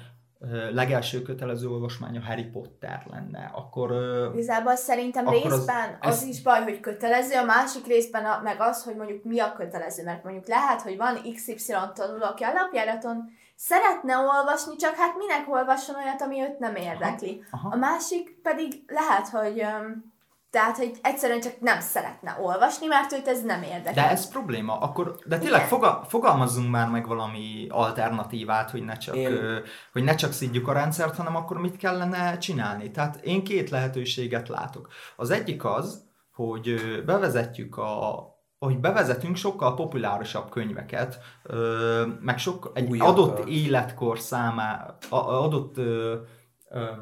[0.71, 3.91] legelső kötelező olvasmány a Harry Potter lenne, akkor...
[4.33, 8.39] Igazából szerintem Akkor az- részben az, ez- is baj, hogy kötelező, a másik részben a,
[8.43, 12.43] meg az, hogy mondjuk mi a kötelező, mert mondjuk lehet, hogy van XY tanuló, aki
[12.43, 17.43] alapjáraton szeretne olvasni, csak hát minek olvasson olyat, ami őt nem érdekli.
[17.51, 17.69] aha.
[17.69, 20.13] A másik pedig lehet, hogy öm,
[20.55, 23.93] tehát, hogy egyszerűen csak nem szeretne olvasni, mert őt ez nem érdekli.
[23.93, 25.67] De ez probléma, akkor, de tényleg Igen.
[25.69, 29.57] foga, fogalmazzunk már meg valami alternatívát, hogy ne, csak, Én- ö,
[29.91, 32.91] hogy ne csak szidjuk a rendszert, hanem akkor mit kellene csinálni.
[32.91, 34.87] Tehát én két lehetőséget látok.
[35.15, 36.03] Az egyik az,
[36.33, 36.75] hogy
[37.05, 38.23] bevezetjük a
[38.59, 43.09] hogy bevezetünk sokkal populárisabb könyveket, ö, meg sok, egy Újakat.
[43.17, 45.75] adott életkor számára, adott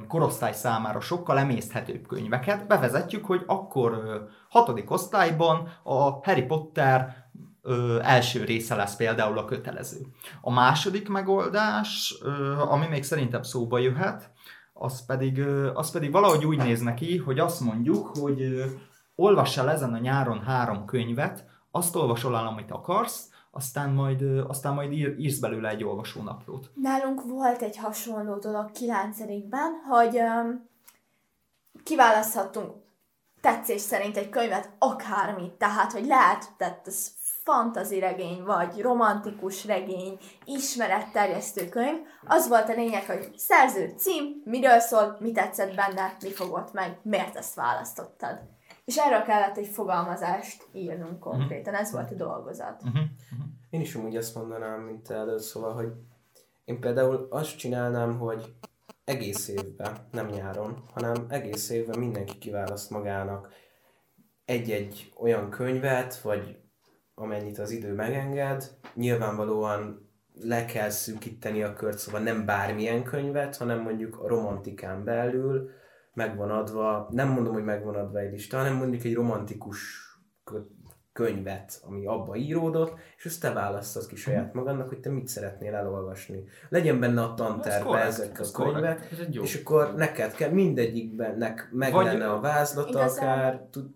[0.07, 7.25] korosztály számára sokkal emészthetőbb könyveket, bevezetjük, hogy akkor hatodik osztályban a Harry Potter
[8.01, 9.97] első része lesz például a kötelező.
[10.41, 12.15] A második megoldás,
[12.69, 14.31] ami még szerintem szóba jöhet,
[14.73, 15.39] az pedig,
[15.73, 18.65] az pedig valahogy úgy néz neki, hogy azt mondjuk, hogy ö,
[19.15, 24.73] olvass el ezen a nyáron három könyvet, azt olvasol el, amit akarsz, aztán majd, aztán
[24.73, 26.71] majd ír, írsz belőle egy olvasónaplót.
[26.75, 30.69] Nálunk volt egy hasonló dolog 9-ben, hogy um,
[31.83, 32.71] kiválaszthattunk
[33.41, 37.11] tetszés szerint egy könyvet, akármit, tehát, hogy lehetett ez
[37.43, 41.97] fantazi regény, vagy romantikus regény, ismeretterjesztő könyv,
[42.27, 46.99] az volt a lényeg, hogy szerző, cím, miről szól, mi tetszett benne, mi fogott meg,
[47.01, 48.39] miért ezt választottad.
[48.85, 52.83] És erről kellett egy fogalmazást írnunk konkrétan, ez volt a dolgozat.
[52.83, 53.03] Uh-huh.
[53.69, 55.93] Én is amúgy azt mondanám, mint előtt, szóval, hogy
[56.65, 58.53] én például azt csinálnám, hogy
[59.03, 63.49] egész évben, nem nyáron, hanem egész évben mindenki kiválaszt magának
[64.45, 66.57] egy-egy olyan könyvet, vagy
[67.15, 68.71] amennyit az idő megenged.
[68.93, 70.09] Nyilvánvalóan
[70.41, 75.69] le kell szűkíteni a kört, szóval nem bármilyen könyvet, hanem mondjuk a romantikán belül
[76.13, 79.79] megvan adva, nem mondom, hogy megvan adva egy lista, hanem mondjuk egy romantikus
[80.43, 80.71] kö-
[81.13, 85.75] könyvet, ami abba íródott, és azt te választasz ki saját magadnak, hogy te mit szeretnél
[85.75, 86.43] elolvasni.
[86.69, 92.29] Legyen benne a tanterve ezek a könyvek, és akkor neked kell mindegyikbennek meg Vagy- lenne
[92.31, 93.89] a vázlata Igazán- akár, tud,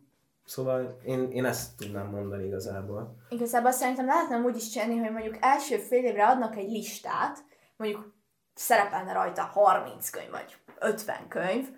[0.45, 3.15] szóval én, én ezt tudnám mondani igazából.
[3.29, 7.37] Igazából szerintem lehetne úgy is csinálni, hogy mondjuk első fél évre adnak egy listát,
[7.77, 8.13] mondjuk
[8.53, 11.69] szerepelne rajta 30 könyv, vagy 50 könyv,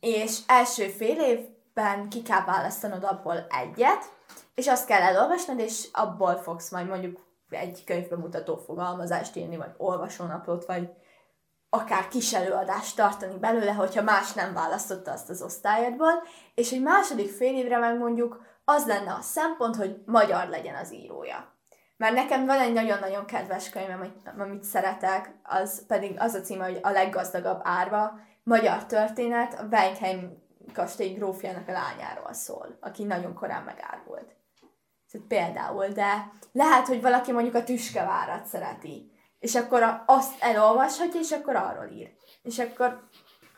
[0.00, 4.04] és első fél évben ki kell választanod abból egyet,
[4.54, 9.70] és azt kell elolvasnod, és abból fogsz majd mondjuk egy könyvbe mutató fogalmazást írni, vagy
[9.76, 10.90] olvasónaplót, vagy
[11.70, 16.22] akár kis előadást tartani belőle, hogyha más nem választotta azt az osztályodból,
[16.54, 20.92] és egy második fél évre meg mondjuk az lenne a szempont, hogy magyar legyen az
[20.92, 21.56] írója.
[21.96, 26.78] Mert nekem van egy nagyon-nagyon kedves könyvem, amit szeretek, az pedig az a címe, hogy
[26.82, 30.42] A leggazdagabb árva, magyar történet, a Weinheim
[30.72, 34.36] kastély grófjának a lányáról szól, aki nagyon korán megárult.
[35.10, 41.20] Tehát például, de lehet, hogy valaki mondjuk a tüskevárat szereti, és akkor a, azt elolvashatja,
[41.20, 42.10] és akkor arról ír.
[42.42, 43.00] És akkor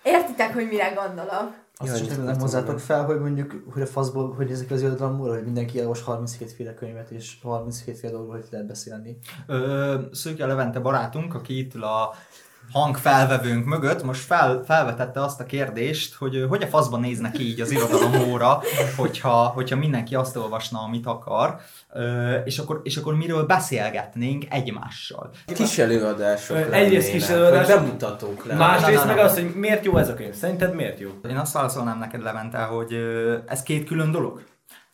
[0.02, 1.68] értitek, hogy mire gondolok?
[1.74, 5.28] Azt Jaj, is nem hozzátok fel, hogy mondjuk, hogy a faszból, hogy ezek az irodalomból,
[5.28, 9.18] hogy mindenki elolvas 37 féle könyvet, és 37 féle dolgról hogy lehet beszélni.
[9.46, 12.14] Ö, Szőke Levente barátunk, aki itt ül a
[12.72, 17.60] hangfelvevőnk mögött, most fel, felvetette azt a kérdést, hogy hogy a faszban néznek ki így
[17.60, 18.62] az irodalomóra,
[18.96, 21.60] hogyha, hogyha mindenki azt olvasna, amit akar,
[22.44, 25.30] és akkor, és akkor miről beszélgetnénk egymással.
[25.54, 27.80] Kis előadások egyrészt kis előadások.
[27.80, 28.68] bemutatók lennének.
[28.68, 29.22] Másrészt meg na.
[29.22, 30.34] az, hogy miért jó ez a könyv.
[30.34, 31.10] Szerinted miért jó?
[31.28, 32.96] Én azt válaszolnám neked, Levente, hogy
[33.46, 34.42] ez két külön dolog.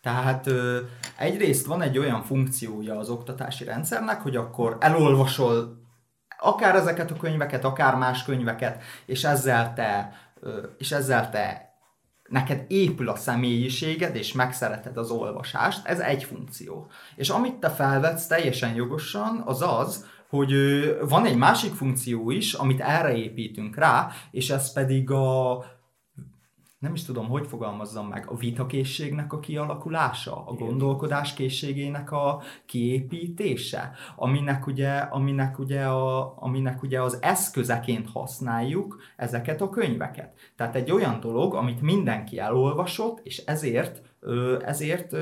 [0.02, 0.78] Tehát ö,
[1.18, 5.85] egyrészt van egy olyan funkciója az oktatási rendszernek, hogy akkor elolvasol
[6.38, 10.12] akár ezeket a könyveket, akár más könyveket, és ezzel te,
[10.78, 11.74] és ezzel te
[12.28, 16.90] neked épül a személyiséged, és megszereted az olvasást, ez egy funkció.
[17.16, 20.52] És amit te felvetsz teljesen jogosan, az az, hogy
[21.08, 25.64] van egy másik funkció is, amit erre építünk rá, és ez pedig a
[26.86, 33.92] nem is tudom, hogy fogalmazzam meg, a vitakészségnek a kialakulása, a gondolkodás készségének a kiépítése,
[34.16, 40.34] aminek ugye, aminek ugye, a, aminek ugye az eszközeként használjuk ezeket a könyveket.
[40.56, 44.02] Tehát egy olyan dolog, amit mindenki elolvasott, és ezért
[44.64, 45.12] ezért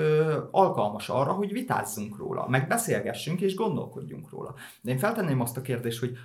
[0.51, 4.55] alkalmas arra, hogy vitázzunk róla, meg beszélgessünk és gondolkodjunk róla.
[4.81, 6.17] De én feltenném azt a kérdést, hogy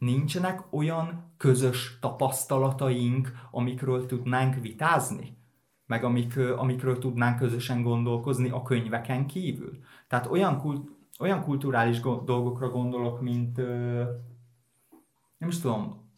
[0.00, 5.38] nincsenek olyan közös tapasztalataink, amikről tudnánk vitázni?
[5.86, 9.78] Meg amik, amikről tudnánk közösen gondolkozni a könyveken kívül?
[10.08, 10.88] Tehát olyan, kult,
[11.18, 14.02] olyan kulturális go- dolgokra gondolok, mint, ö,
[15.38, 16.08] nem is tudom,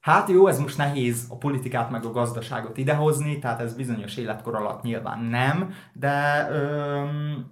[0.00, 4.54] Hát jó, ez most nehéz a politikát meg a gazdaságot idehozni, tehát ez bizonyos életkor
[4.54, 7.50] alatt nyilván nem, de, öm,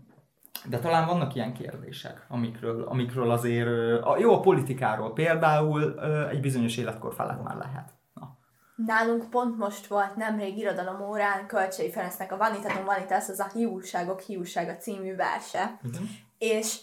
[0.64, 6.00] de talán vannak ilyen kérdések, amikről, amikről azért, a, jó a politikáról például
[6.30, 7.90] egy bizonyos életkor felett már lehet.
[8.14, 8.38] Na.
[8.76, 14.20] Nálunk pont most volt nemrég irodalom órán Kölcsei Ferencnek a Vanitatum Vanitas, az a Hiúságok
[14.20, 15.78] Hiúsága című verse.
[15.82, 16.02] Mhm.
[16.38, 16.78] És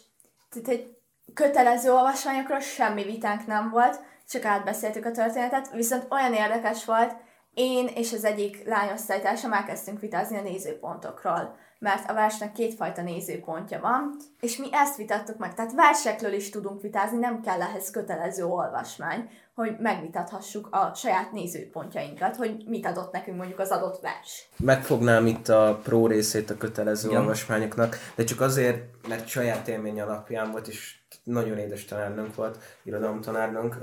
[0.50, 0.98] tehát egy
[1.34, 4.00] kötelező olvasmányokról semmi vitánk nem volt,
[4.30, 7.16] csak átbeszéltük a történetet, viszont olyan érdekes volt,
[7.54, 14.16] én és az egyik lányosztálytársam elkezdtünk vitázni a nézőpontokról, mert a versnek kétfajta nézőpontja van,
[14.40, 15.54] és mi ezt vitattuk meg.
[15.54, 22.36] Tehát versekről is tudunk vitázni, nem kell ehhez kötelező olvasmány, hogy megvitathassuk a saját nézőpontjainkat,
[22.36, 24.50] hogy mit adott nekünk mondjuk az adott vers.
[24.58, 27.22] Megfognám itt a pro részét a kötelező Igen.
[27.22, 33.78] olvasmányoknak, de csak azért, mert saját élmény alapján volt, és nagyon édes tanárnőnk volt, irodalomtanárnőnk.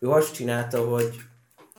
[0.00, 1.20] Ő azt csinálta, hogy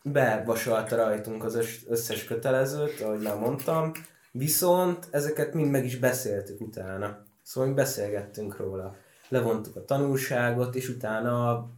[0.03, 3.91] bevasalta rajtunk az ös- összes kötelezőt, ahogy már mondtam,
[4.37, 7.23] viszont ezeket mind meg is beszéltük utána.
[7.41, 8.95] Szóval mi beszélgettünk róla.
[9.29, 11.69] Levontuk a tanulságot, és utána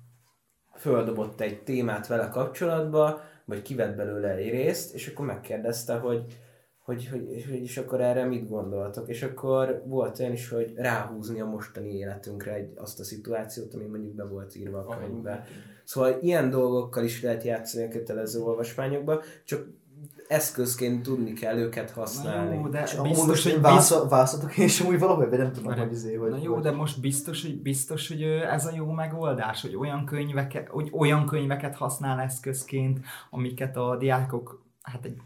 [0.76, 6.38] földobott egy témát vele kapcsolatba, vagy kivett belőle egy részt, és akkor megkérdezte, hogy,
[6.80, 9.10] hogy, hogy, hogy és akkor erre mit gondoltok.
[9.10, 13.86] És akkor volt olyan is, hogy ráhúzni a mostani életünkre egy, azt a szituációt, ami
[13.86, 15.45] mondjuk be volt írva a könyvbe.
[15.84, 19.68] Szóval ilyen dolgokkal is lehet játszani a kötelező olvasmányokba, csak
[20.28, 22.56] eszközként tudni kell őket használni.
[22.56, 25.74] Na jó, de És biztos, most hogy válaszol, válaszoltok és amúgy valahogy, vagy nem tudom,
[25.74, 26.30] hogy izé, hogy...
[26.30, 30.68] Na jó, de most biztos, hogy, biztos, hogy ez a jó megoldás, hogy olyan, könyveket,
[30.68, 33.00] hogy olyan könyveket használ eszközként,
[33.30, 35.18] amiket a diákok, hát egy,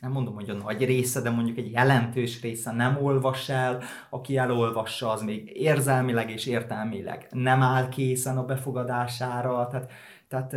[0.00, 4.36] nem mondom, hogy a nagy része, de mondjuk egy jelentős része nem olvas el, aki
[4.36, 9.90] elolvassa, az még érzelmileg és értelmileg nem áll készen a befogadására, tehát,
[10.28, 10.52] tehát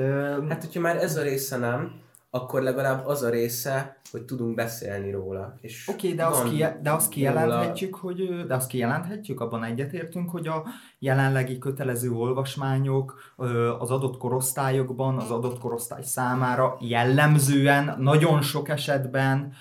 [0.49, 2.01] Hát, hogyha már ez a része nem,
[2.35, 5.57] akkor legalább az a része, hogy tudunk beszélni róla.
[5.61, 9.63] És Oké, okay, de, azt ki, de azt róla- kijelenthetjük, hogy, de azt kijelenthetjük, abban
[9.63, 10.63] egyetértünk, hogy a
[10.99, 13.33] jelenlegi kötelező olvasmányok
[13.79, 19.53] az adott korosztályokban, az adott korosztály számára jellemzően, nagyon sok esetben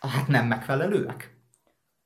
[0.00, 1.35] hát nem megfelelőek.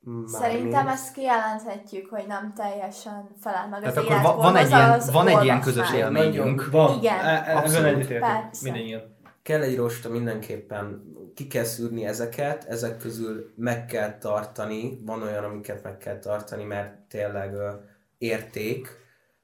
[0.02, 4.68] Mármint- Szerintem ezt kijelenthetjük, hogy nem teljesen felel meg az Tehát akkor va- van egy
[4.68, 6.68] ilyen, az van egy ilyen közös élményünk.
[6.70, 8.06] Van, Igen, e- e- ebben abszolút.
[8.06, 8.62] Persze.
[8.62, 9.18] Mindennyian.
[9.42, 11.02] kell egy rosta mindenképpen,
[11.34, 16.64] ki kell szűrni ezeket, ezek közül meg kell tartani, van olyan, amiket meg kell tartani,
[16.64, 17.70] mert tényleg ö,
[18.18, 18.88] érték,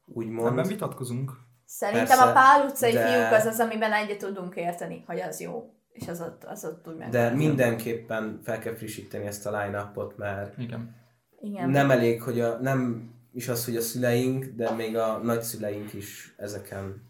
[0.07, 0.47] úgymond.
[0.53, 1.33] Ebben vitatkozunk.
[1.65, 5.41] Szerintem Persze, a Pál utcai de- fiúk az az, amiben egyet tudunk érteni, hogy az
[5.41, 5.75] jó.
[5.99, 7.09] És az ott, az ott úgy meg.
[7.09, 10.95] De mindenképpen fel kell frissíteni ezt a line-upot, mert Igen.
[11.41, 11.71] Igen.
[11.71, 16.35] nem elég, hogy a, nem is az, hogy a szüleink, de még a nagyszüleink is
[16.37, 17.05] ezeken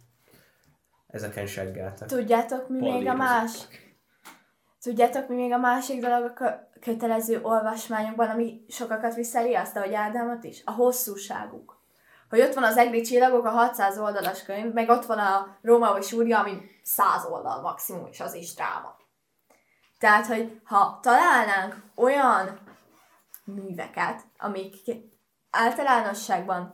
[1.06, 2.08] ezeken seggeltek.
[2.08, 3.68] Tudjátok, mi még a más?
[4.82, 10.44] Tudjátok, mi még a másik dolog a kö- kötelező olvasmányokban, ami sokakat visszariaszt, ahogy Ádámot
[10.44, 10.62] is?
[10.64, 11.75] A hosszúságuk.
[12.28, 15.96] Hogy ott van az Egri csillagok, a 600 oldalas könyv, meg ott van a Róma
[15.98, 18.96] és Úria, ami 100 oldal maximum, és az is dráma.
[19.98, 22.58] Tehát, hogy ha találnánk olyan
[23.44, 24.74] műveket, amik
[25.50, 26.70] általánosságban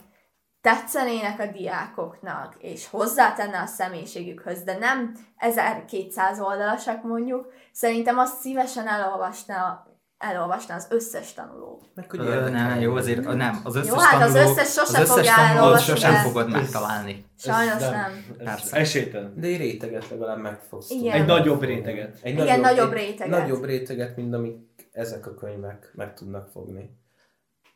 [0.60, 8.88] tetszenének a diákoknak, és hozzátenne a személyiségükhöz, de nem 1200 oldalasak mondjuk, szerintem azt szívesen
[8.88, 9.86] elolvasna,
[10.22, 11.82] elolvasna az összes tanuló.
[11.94, 13.60] Meg Ö, nem, jó, azért nem.
[13.64, 17.24] Az összes Jó, hát az tanuló, összes sose az összes elolvasni, sosem fogod megtalálni.
[17.38, 18.24] Sajnos Ez nem.
[18.38, 18.76] Persze.
[18.76, 19.34] esélytelen.
[19.36, 21.04] De egy réteget legalább meg fogsz tudni.
[21.04, 21.20] Igen.
[21.20, 22.18] Egy nagyobb réteget.
[22.22, 23.40] Egy Igen, nagyobb egy réteget.
[23.40, 24.56] Nagyobb réteget, mint amik
[24.92, 27.00] ezek a könyvek meg tudnak fogni.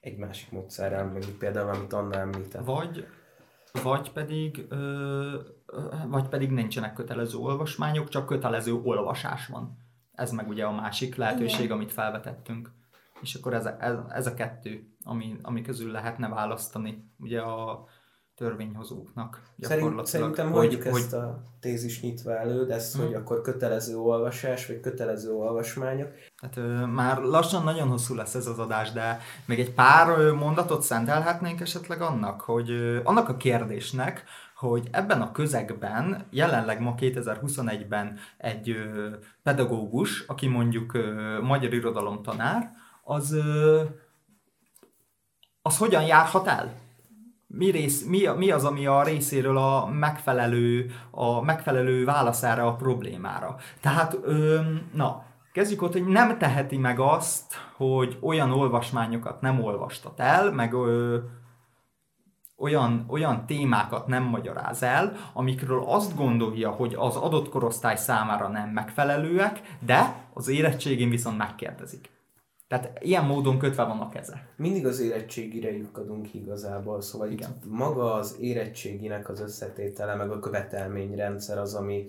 [0.01, 2.65] Egy másik módszerrel, mondjuk például, amit Anna említett.
[2.65, 3.07] Vagy,
[3.83, 5.39] vagy pedig, ö,
[6.07, 9.85] vagy pedig nincsenek kötelező olvasmányok, csak kötelező olvasás van.
[10.17, 11.77] Ez meg ugye a másik lehetőség, Igen.
[11.77, 12.71] amit felvetettünk.
[13.21, 17.87] És akkor ez a, ez, ez a kettő, ami, ami közül lehetne választani ugye a
[18.37, 20.07] törvényhozóknak gyakorlatilag.
[20.07, 24.67] szerintem hogy, hagyjuk hogy, ezt a tézis nyitva elő, de ezt, hogy akkor kötelező olvasás,
[24.67, 26.09] vagy kötelező olvasmányok.
[26.37, 30.33] Hát ö, már lassan nagyon hosszú lesz ez az adás, de még egy pár ö,
[30.33, 34.25] mondatot szentelhetnénk esetleg annak, hogy ö, annak a kérdésnek,
[34.57, 39.09] hogy ebben a közegben, jelenleg ma 2021-ben egy ö,
[39.43, 40.93] pedagógus, aki mondjuk
[41.43, 42.71] magyar irodalom tanár,
[43.03, 43.37] az,
[45.63, 46.73] az hogyan járhat el?
[47.47, 53.57] Mi, rész, mi, mi az, ami a részéről a megfelelő, a megfelelő válaszára a problémára?
[53.81, 54.17] Tehát,
[54.93, 60.75] na, kezdjük ott, hogy nem teheti meg azt, hogy olyan olvasmányokat nem olvastat el, meg
[62.59, 68.69] olyan, olyan témákat nem magyaráz el, amikről azt gondolja, hogy az adott korosztály számára nem
[68.69, 72.15] megfelelőek, de az érettségén viszont megkérdezik.
[72.69, 74.49] Tehát ilyen módon kötve van a keze.
[74.57, 77.51] Mindig az érettségire lyukadunk igazából, szóval Igen.
[77.51, 82.09] itt maga az érettséginek az összetétele, meg a követelményrendszer az, ami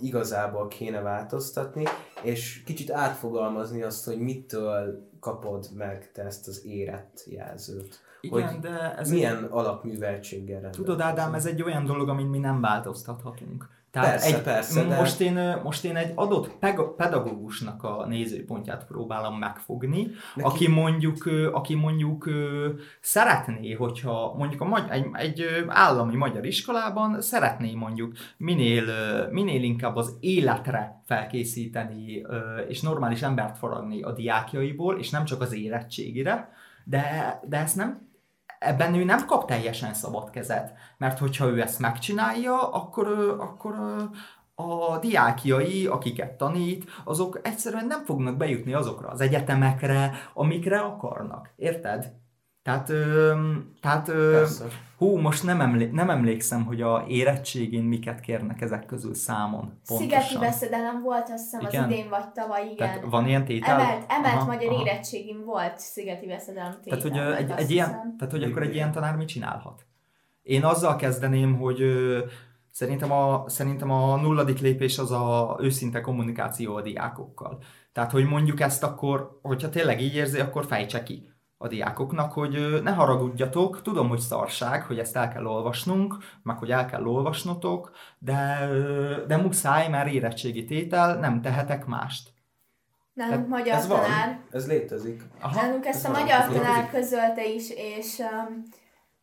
[0.00, 1.84] igazából kéne változtatni,
[2.22, 8.00] és kicsit átfogalmazni azt, hogy mitől kapod meg te ezt az érett jelzőt.
[8.24, 10.84] Igen, hogy de ez milyen alapműveltséggel rendelkezik.
[10.84, 13.68] Tudod, Ádám, ez egy olyan dolog, amit mi nem változtathatunk.
[14.00, 16.50] Persze, egy, persze, de- most, én, most én egy adott
[16.96, 22.28] pedagógusnak a nézőpontját próbálom megfogni, Neki- aki mondjuk, aki mondjuk
[23.00, 28.84] szeretné, hogyha mondjuk a magy- egy, egy állami magyar iskolában szeretné mondjuk minél,
[29.30, 32.26] minél inkább az életre felkészíteni,
[32.68, 36.52] és normális embert faragni a diákjaiból, és nem csak az érettségire,
[36.84, 38.12] de, de ezt nem
[38.64, 43.74] ebben ő nem kap teljesen szabad kezet, mert hogyha ő ezt megcsinálja, akkor, akkor
[44.54, 51.50] a diákjai, akiket tanít, azok egyszerűen nem fognak bejutni azokra az egyetemekre, amikre akarnak.
[51.56, 52.12] Érted?
[52.64, 53.34] Tehát, ö,
[53.80, 54.64] tehát ö, Persze.
[54.98, 59.78] hú, most nem, emlé- nem emlékszem, hogy a érettségén miket kérnek ezek közül számon.
[59.82, 60.40] Szigeti Pontosan.
[60.40, 61.84] veszedelem volt, azt hiszem Igen.
[61.84, 62.76] az idén vagy tavaly, igen.
[62.76, 63.80] Tehát van ilyen tétel?
[63.80, 64.80] Emelt, emelt Aha, magyar aha.
[64.80, 66.98] érettségim volt szigeti veszedelem tétel.
[66.98, 69.86] Tehát, hogy egy, egy ilyen, tehát, hogy akkor egy ilyen tanár mit csinálhat?
[70.42, 72.18] Én azzal kezdeném, hogy ö,
[72.70, 77.58] szerintem a, szerintem a nulladik lépés az a őszinte kommunikáció a diákokkal.
[77.92, 81.32] Tehát, hogy mondjuk ezt akkor, hogyha tényleg így érzi, akkor fejtse ki
[81.64, 86.70] a diákoknak, hogy ne haragudjatok, tudom, hogy szarság, hogy ezt el kell olvasnunk, meg hogy
[86.70, 88.68] el kell olvasnotok, de,
[89.26, 92.32] de muszáj, mert érettségi tétel, nem tehetek mást.
[93.12, 95.22] Nálunk magyar Ez van, tanár, ez létezik.
[95.40, 96.90] Aha, nálunk ezt ez a van, magyar ez tanár létezik.
[96.90, 98.62] közölte is, és um,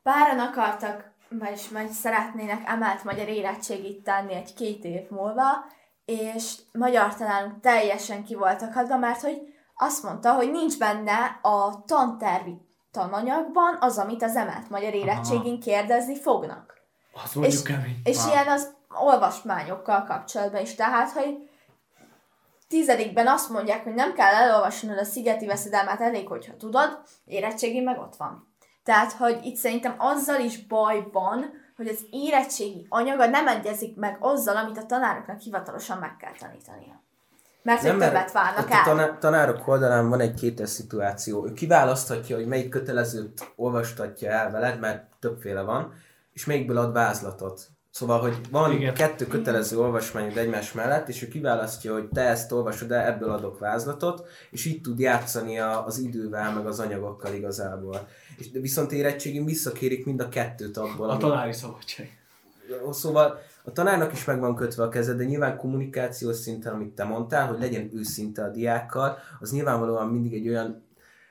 [0.04, 5.66] páran akartak, vagy majd szeretnének emelt magyar érettségit tenni egy két év múlva,
[6.06, 9.51] és magyar tanárunk teljesen ki volt akadva, mert hogy
[9.82, 12.58] azt mondta, hogy nincs benne a tantervi
[12.92, 16.74] tananyagban az, amit az emelt magyar érettségén kérdezni fognak.
[17.24, 18.02] Azt mondjuk És- kemény.
[18.04, 18.28] És Wow.
[18.32, 20.76] ilyen az olvasmányokkal kapcsolatban is.
[20.76, 21.50] Tehát, hogy
[22.68, 28.00] tizedikben azt mondják, hogy nem kell elolvasnod a szigeti veszedelmet, elég, hogyha tudod, érettségi meg
[28.00, 28.54] ott van.
[28.84, 34.18] Tehát, hogy itt szerintem azzal is baj van, hogy az érettségi anyaga nem egyezik meg
[34.20, 37.01] azzal, amit a tanároknak hivatalosan meg kell tanítania.
[37.64, 38.84] Mert nem, mert többet várnak ott a el.
[38.84, 41.46] taná- tanárok oldalán van egy kétes szituáció.
[41.48, 45.94] Ő kiválaszthatja, hogy melyik kötelezőt olvastatja el veled, mert többféle van,
[46.34, 47.62] és melyikből ad vázlatot.
[47.92, 48.82] Szóval, hogy van Igen.
[48.82, 48.94] Igen.
[48.94, 53.60] kettő kötelező olvasmányod egymás mellett, és ő kiválasztja, hogy te ezt olvasod el, ebből adok
[53.60, 58.08] vázlatot, és így tud játszani a, az idővel, meg az anyagokkal igazából.
[58.38, 61.10] És de viszont érettségén visszakérik mind a kettőt abból.
[61.10, 62.21] A ami- tanári szabadság.
[62.92, 67.04] Szóval a tanárnak is meg van kötve a keze, de nyilván kommunikációs szinten, amit te
[67.04, 70.84] mondtál, hogy legyen őszinte a diákkal, az nyilvánvalóan mindig egy olyan,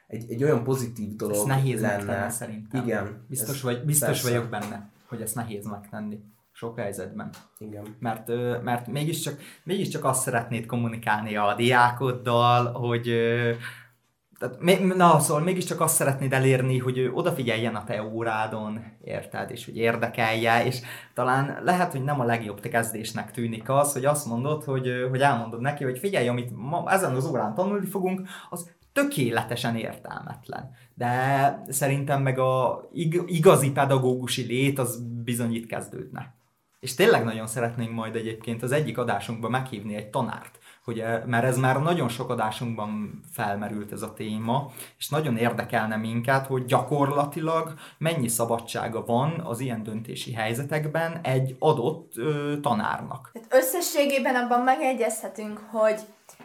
[0.07, 1.97] egy, egy olyan pozitív dolog Ezt nehéz lenne.
[1.97, 2.83] megtenni szerintem.
[2.85, 3.25] Igen.
[3.29, 4.29] Biztos, ez vagy, biztos persze.
[4.29, 6.21] vagyok benne, hogy ezt nehéz megtenni.
[6.53, 7.31] Sok helyzetben.
[7.59, 7.97] Igen.
[7.99, 8.29] Mert,
[8.63, 13.13] mert mégiscsak, mégiscsak azt szeretnéd kommunikálni a diákoddal, hogy
[14.41, 19.65] tehát, na, szóval mégiscsak azt szeretnéd elérni, hogy ő odafigyeljen a te órádon, érted, és
[19.65, 20.81] hogy érdekelje, és
[21.15, 25.61] talán lehet, hogy nem a legjobb kezdésnek tűnik az, hogy azt mondod, hogy, hogy elmondod
[25.61, 30.71] neki, hogy figyelj, amit ma ezen az órán tanulni fogunk, az tökéletesen értelmetlen.
[30.95, 36.35] De szerintem meg a ig- igazi pedagógusi lét az bizony itt kezdődne.
[36.81, 40.59] És tényleg nagyon szeretnénk majd egyébként az egyik adásunkban meghívni egy tanárt,
[40.91, 45.97] hogy, eh, mert ez már nagyon sok adásunkban felmerült ez a téma, és nagyon érdekelne
[45.97, 53.31] minket, hogy gyakorlatilag mennyi szabadsága van az ilyen döntési helyzetekben egy adott ö, tanárnak.
[53.33, 56.01] Tehát összességében abban megegyezhetünk, hogy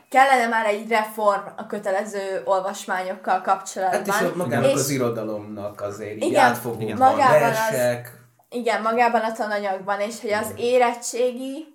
[0.09, 3.99] kellene már egy reform a kötelező olvasmányokkal kapcsolatban.
[4.13, 6.97] Hát és ott magának És- az irodalomnak azért így Igen, átfogó igen.
[6.97, 11.74] van, magában az- versek, Igen, magában a tananyagban, és hogy az érettségi,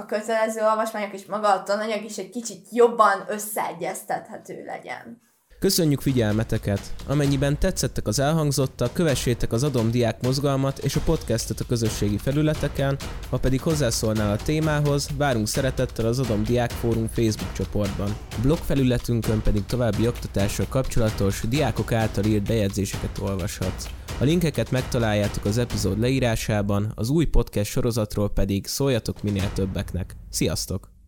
[0.00, 5.29] a kötelező olvasmányok és maga a tananyag is egy kicsit jobban összeegyeztethető legyen.
[5.60, 6.94] Köszönjük figyelmeteket!
[7.06, 12.96] Amennyiben tetszettek az elhangzottak, kövessétek az Adom Diák mozgalmat és a podcastet a közösségi felületeken,
[13.30, 18.16] ha pedig hozzászólnál a témához, várunk szeretettel az Adom Diák Fórum Facebook csoportban.
[18.42, 23.86] Blog felületünkön pedig további oktatással kapcsolatos, diákok által írt bejegyzéseket olvashatsz.
[24.20, 30.16] A linkeket megtaláljátok az epizód leírásában, az új podcast sorozatról pedig szóljatok minél többeknek.
[30.30, 30.99] Sziasztok!